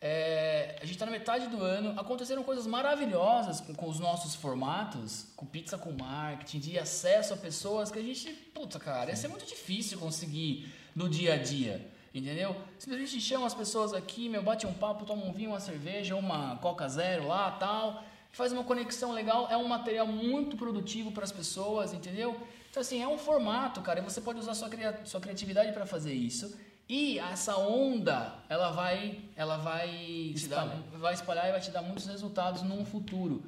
é, 0.00 0.78
a 0.80 0.84
gente 0.86 0.96
tá 0.96 1.06
na 1.06 1.10
metade 1.10 1.48
do 1.48 1.60
ano, 1.60 1.98
aconteceram 1.98 2.44
coisas 2.44 2.66
maravilhosas 2.68 3.60
com, 3.60 3.74
com 3.74 3.88
os 3.88 3.98
nossos 3.98 4.34
formatos, 4.36 5.26
com 5.34 5.44
pizza 5.44 5.76
com 5.76 5.90
marketing, 5.92 6.60
de 6.60 6.78
acesso 6.78 7.34
a 7.34 7.36
pessoas 7.36 7.90
que 7.90 7.98
a 7.98 8.02
gente, 8.02 8.30
puta 8.54 8.78
cara, 8.78 9.10
ia 9.10 9.16
ser 9.16 9.26
muito 9.28 9.44
difícil 9.44 9.98
conseguir 9.98 10.68
no 10.94 11.08
dia 11.08 11.34
a 11.34 11.36
dia, 11.36 11.84
entendeu? 12.14 12.56
Simplesmente 12.78 13.20
chama 13.20 13.46
as 13.46 13.54
pessoas 13.54 13.92
aqui, 13.94 14.28
meu, 14.28 14.42
bate 14.42 14.66
um 14.66 14.72
papo, 14.72 15.04
toma 15.04 15.24
um 15.24 15.32
vinho, 15.32 15.50
uma 15.50 15.60
cerveja, 15.60 16.16
uma 16.16 16.56
Coca 16.56 16.88
Zero 16.88 17.26
lá, 17.28 17.50
tal, 17.52 18.02
faz 18.32 18.52
uma 18.52 18.64
conexão 18.64 19.12
legal, 19.12 19.48
é 19.50 19.56
um 19.56 19.66
material 19.68 20.06
muito 20.06 20.56
produtivo 20.56 21.12
para 21.12 21.24
as 21.24 21.32
pessoas, 21.32 21.92
entendeu? 21.92 22.36
Então 22.70 22.80
assim, 22.80 23.02
é 23.02 23.08
um 23.08 23.18
formato, 23.18 23.80
cara, 23.80 24.00
e 24.00 24.02
você 24.02 24.20
pode 24.20 24.38
usar 24.38 24.54
sua, 24.54 24.68
cria- 24.68 25.00
sua 25.04 25.20
criatividade 25.20 25.72
para 25.72 25.86
fazer 25.86 26.12
isso. 26.12 26.54
E 26.88 27.18
essa 27.18 27.56
onda, 27.58 28.34
ela 28.48 28.70
vai, 28.70 29.20
ela 29.36 29.58
vai 29.58 29.88
te 30.34 30.46
dar, 30.48 30.64
Espalhar. 30.64 30.82
vai 30.98 31.14
espalhar 31.14 31.48
e 31.48 31.52
vai 31.52 31.60
te 31.60 31.70
dar 31.70 31.82
muitos 31.82 32.06
resultados 32.06 32.62
num 32.62 32.84
futuro. 32.86 33.42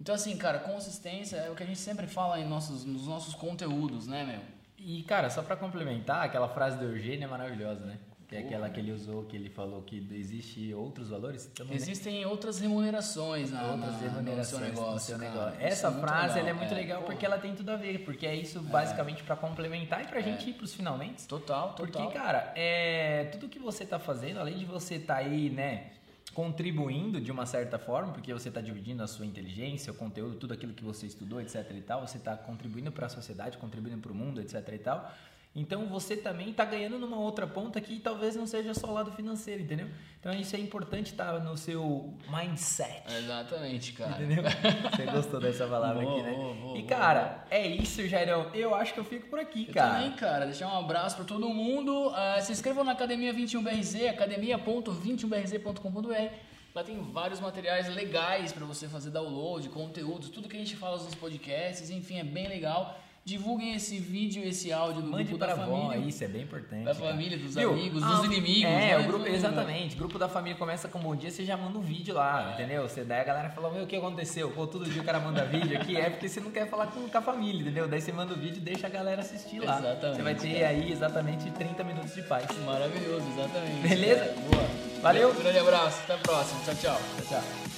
Então 0.00 0.14
assim, 0.14 0.36
cara, 0.36 0.58
consistência 0.58 1.36
é 1.36 1.50
o 1.50 1.54
que 1.54 1.62
a 1.62 1.66
gente 1.66 1.78
sempre 1.78 2.06
fala 2.08 2.40
em 2.40 2.48
nossos, 2.48 2.84
nos 2.84 3.06
nossos 3.06 3.34
conteúdos, 3.34 4.06
né, 4.08 4.24
meu? 4.24 4.40
E, 4.82 5.02
cara, 5.02 5.28
só 5.30 5.42
pra 5.42 5.56
complementar, 5.56 6.24
aquela 6.24 6.48
frase 6.48 6.78
do 6.78 6.84
Eugênio 6.84 7.24
é 7.24 7.26
maravilhosa, 7.26 7.84
né? 7.84 7.98
Que 8.26 8.36
é 8.36 8.38
aquela 8.38 8.70
que 8.70 8.78
ele 8.78 8.92
usou, 8.92 9.24
que 9.24 9.34
ele 9.34 9.50
falou 9.50 9.82
que 9.82 10.06
existe 10.12 10.72
outros 10.72 11.08
valores. 11.10 11.50
Existem 11.68 12.24
outras 12.24 12.60
remunerações 12.60 13.50
na, 13.50 13.72
outras 13.72 14.00
remunerações 14.00 14.38
no 14.38 14.44
seu 14.44 14.60
negócio. 14.60 14.92
no 14.92 15.00
seu 15.00 15.18
cara. 15.18 15.30
negócio. 15.30 15.58
Isso 15.58 15.66
Essa 15.66 15.88
é 15.88 16.00
frase 16.00 16.38
ela 16.38 16.50
é 16.50 16.52
muito 16.52 16.72
É, 16.72 16.76
legal 16.76 17.00
pô, 17.00 17.06
porque 17.08 17.26
ela 17.26 17.38
tem 17.38 17.56
tudo 17.56 17.70
a 17.70 17.76
ver, 17.76 18.04
porque 18.04 18.24
é 18.24 18.36
isso 18.36 18.60
basicamente 18.62 19.24
pra 19.24 19.34
complementar 19.34 20.02
e 20.02 20.06
pra 20.06 20.20
gente 20.20 20.48
ir 20.48 20.52
pros 20.52 20.72
finalmente. 20.72 21.26
Total, 21.26 21.74
total. 21.74 22.02
Porque, 22.04 22.16
cara, 22.16 22.52
é, 22.54 23.24
tudo 23.32 23.48
que 23.48 23.58
você 23.58 23.84
tá 23.84 23.98
fazendo, 23.98 24.38
além 24.38 24.58
de 24.58 24.64
você 24.64 25.00
tá 25.00 25.16
aí, 25.16 25.50
né, 25.50 25.90
contribuindo 26.34 27.20
de 27.20 27.30
uma 27.30 27.46
certa 27.46 27.78
forma, 27.78 28.12
porque 28.12 28.32
você 28.32 28.50
tá 28.50 28.60
dividindo 28.60 29.02
a 29.02 29.06
sua 29.06 29.26
inteligência, 29.26 29.92
o 29.92 29.94
conteúdo, 29.94 30.36
tudo 30.36 30.54
aquilo 30.54 30.72
que 30.72 30.84
você 30.84 31.06
estudou, 31.06 31.40
etc 31.40 31.70
e 31.76 31.80
tal, 31.80 32.06
você 32.06 32.18
tá 32.18 32.36
contribuindo 32.36 32.92
para 32.92 33.06
a 33.06 33.08
sociedade, 33.08 33.58
contribuindo 33.58 33.98
para 33.98 34.12
o 34.12 34.14
mundo, 34.14 34.40
etc 34.40 34.68
e 34.72 34.78
tal. 34.78 35.12
Então 35.52 35.88
você 35.88 36.16
também 36.16 36.52
tá 36.52 36.64
ganhando 36.64 36.96
numa 36.96 37.18
outra 37.18 37.44
ponta 37.44 37.80
que 37.80 37.98
talvez 37.98 38.36
não 38.36 38.46
seja 38.46 38.72
só 38.72 38.86
o 38.86 38.94
lado 38.94 39.10
financeiro, 39.10 39.60
entendeu? 39.62 39.88
Então 40.20 40.32
isso 40.32 40.54
é 40.54 40.60
importante 40.60 41.10
estar 41.10 41.40
no 41.40 41.56
seu 41.56 42.14
mindset. 42.30 43.02
Exatamente, 43.12 43.92
cara. 43.94 44.22
Entendeu? 44.22 44.44
Você 44.94 45.06
gostou 45.06 45.40
dessa 45.40 45.66
palavra 45.66 46.04
Boa, 46.04 46.20
aqui, 46.20 46.22
né? 46.22 46.32
boa, 46.36 46.54
boa, 46.54 46.78
e 46.78 46.84
cara, 46.84 47.44
é 47.50 47.66
isso, 47.66 48.06
Jairão. 48.06 48.48
Eu 48.54 48.76
acho 48.76 48.94
que 48.94 49.00
eu 49.00 49.04
fico 49.04 49.26
por 49.28 49.40
aqui, 49.40 49.64
Eu 49.66 49.74
cara. 49.74 49.94
também, 49.94 50.12
cara. 50.12 50.44
Deixar 50.44 50.68
um 50.68 50.78
abraço 50.78 51.16
pra 51.16 51.24
todo 51.24 51.48
mundo. 51.48 52.12
Ah, 52.14 52.38
se 52.40 52.52
inscrevam 52.52 52.84
na 52.84 52.92
Academia 52.92 53.34
21BRZ, 53.34 54.08
academia.21BRZ.com.br. 54.10 56.34
Lá 56.72 56.84
tem 56.84 57.02
vários 57.10 57.40
materiais 57.40 57.92
legais 57.92 58.52
pra 58.52 58.64
você 58.64 58.86
fazer 58.86 59.10
download, 59.10 59.68
conteúdos, 59.70 60.28
tudo 60.28 60.48
que 60.48 60.54
a 60.56 60.60
gente 60.60 60.76
fala 60.76 61.02
nos 61.02 61.16
podcasts, 61.16 61.90
enfim, 61.90 62.20
é 62.20 62.24
bem 62.24 62.46
legal. 62.46 62.96
Divulguem 63.22 63.74
esse 63.74 63.98
vídeo, 63.98 64.42
esse 64.42 64.72
áudio 64.72 65.02
do 65.02 65.08
Mande 65.10 65.24
grupo 65.24 65.38
para 65.38 65.54
da 65.54 65.62
avó, 65.62 65.88
família. 65.90 66.08
isso 66.08 66.24
é 66.24 66.26
bem 66.26 66.42
importante. 66.42 66.84
Da 66.84 66.94
cara. 66.94 67.06
família, 67.10 67.38
dos 67.38 67.54
Viu? 67.54 67.70
amigos, 67.70 68.02
Ah, 68.02 68.06
dos 68.14 68.24
inimigos. 68.24 68.64
É, 68.64 68.76
né? 68.76 68.98
o 68.98 69.04
grupo, 69.04 69.26
exatamente. 69.26 69.94
O 69.94 69.98
grupo 69.98 70.18
da 70.18 70.28
família 70.28 70.56
começa 70.58 70.88
com 70.88 70.98
bom 70.98 71.14
dia, 71.14 71.30
você 71.30 71.44
já 71.44 71.54
manda 71.56 71.78
um 71.78 71.82
vídeo 71.82 72.14
lá, 72.14 72.52
entendeu? 72.54 72.82
Você 72.88 73.04
daí 73.04 73.20
a 73.20 73.24
galera 73.24 73.50
fala, 73.50 73.70
meu, 73.70 73.84
o 73.84 73.86
que 73.86 73.94
aconteceu? 73.94 74.50
Pô, 74.50 74.66
todo 74.66 74.84
dia 74.88 75.02
o 75.02 75.04
cara 75.04 75.20
manda 75.20 75.44
vídeo 75.44 75.78
aqui, 75.78 75.96
é 75.96 76.08
porque 76.08 76.28
você 76.28 76.40
não 76.40 76.50
quer 76.50 76.66
falar 76.68 76.86
com, 76.88 77.06
com 77.08 77.18
a 77.18 77.22
família, 77.22 77.60
entendeu? 77.60 77.86
Daí 77.86 78.00
você 78.00 78.10
manda 78.10 78.32
o 78.32 78.36
vídeo 78.36 78.56
e 78.56 78.60
deixa 78.60 78.86
a 78.86 78.90
galera 78.90 79.20
assistir 79.20 79.60
lá. 79.60 79.78
Exatamente, 79.78 80.16
Você 80.16 80.22
vai 80.22 80.34
ter 80.34 80.64
aí 80.64 80.90
exatamente 80.90 81.50
30 81.50 81.84
minutos 81.84 82.14
de 82.14 82.22
paz. 82.22 82.46
Maravilhoso, 82.64 83.26
exatamente. 83.36 83.86
Beleza? 83.88 84.20
cara. 84.24 84.34
Boa. 84.50 85.00
Valeu. 85.02 85.30
Um 85.30 85.34
grande 85.34 85.58
abraço, 85.58 86.00
até 86.04 86.14
a 86.14 86.18
próxima. 86.18 86.60
Tchau, 86.64 86.74
tchau. 86.74 87.00
Tchau, 87.16 87.26
tchau. 87.40 87.69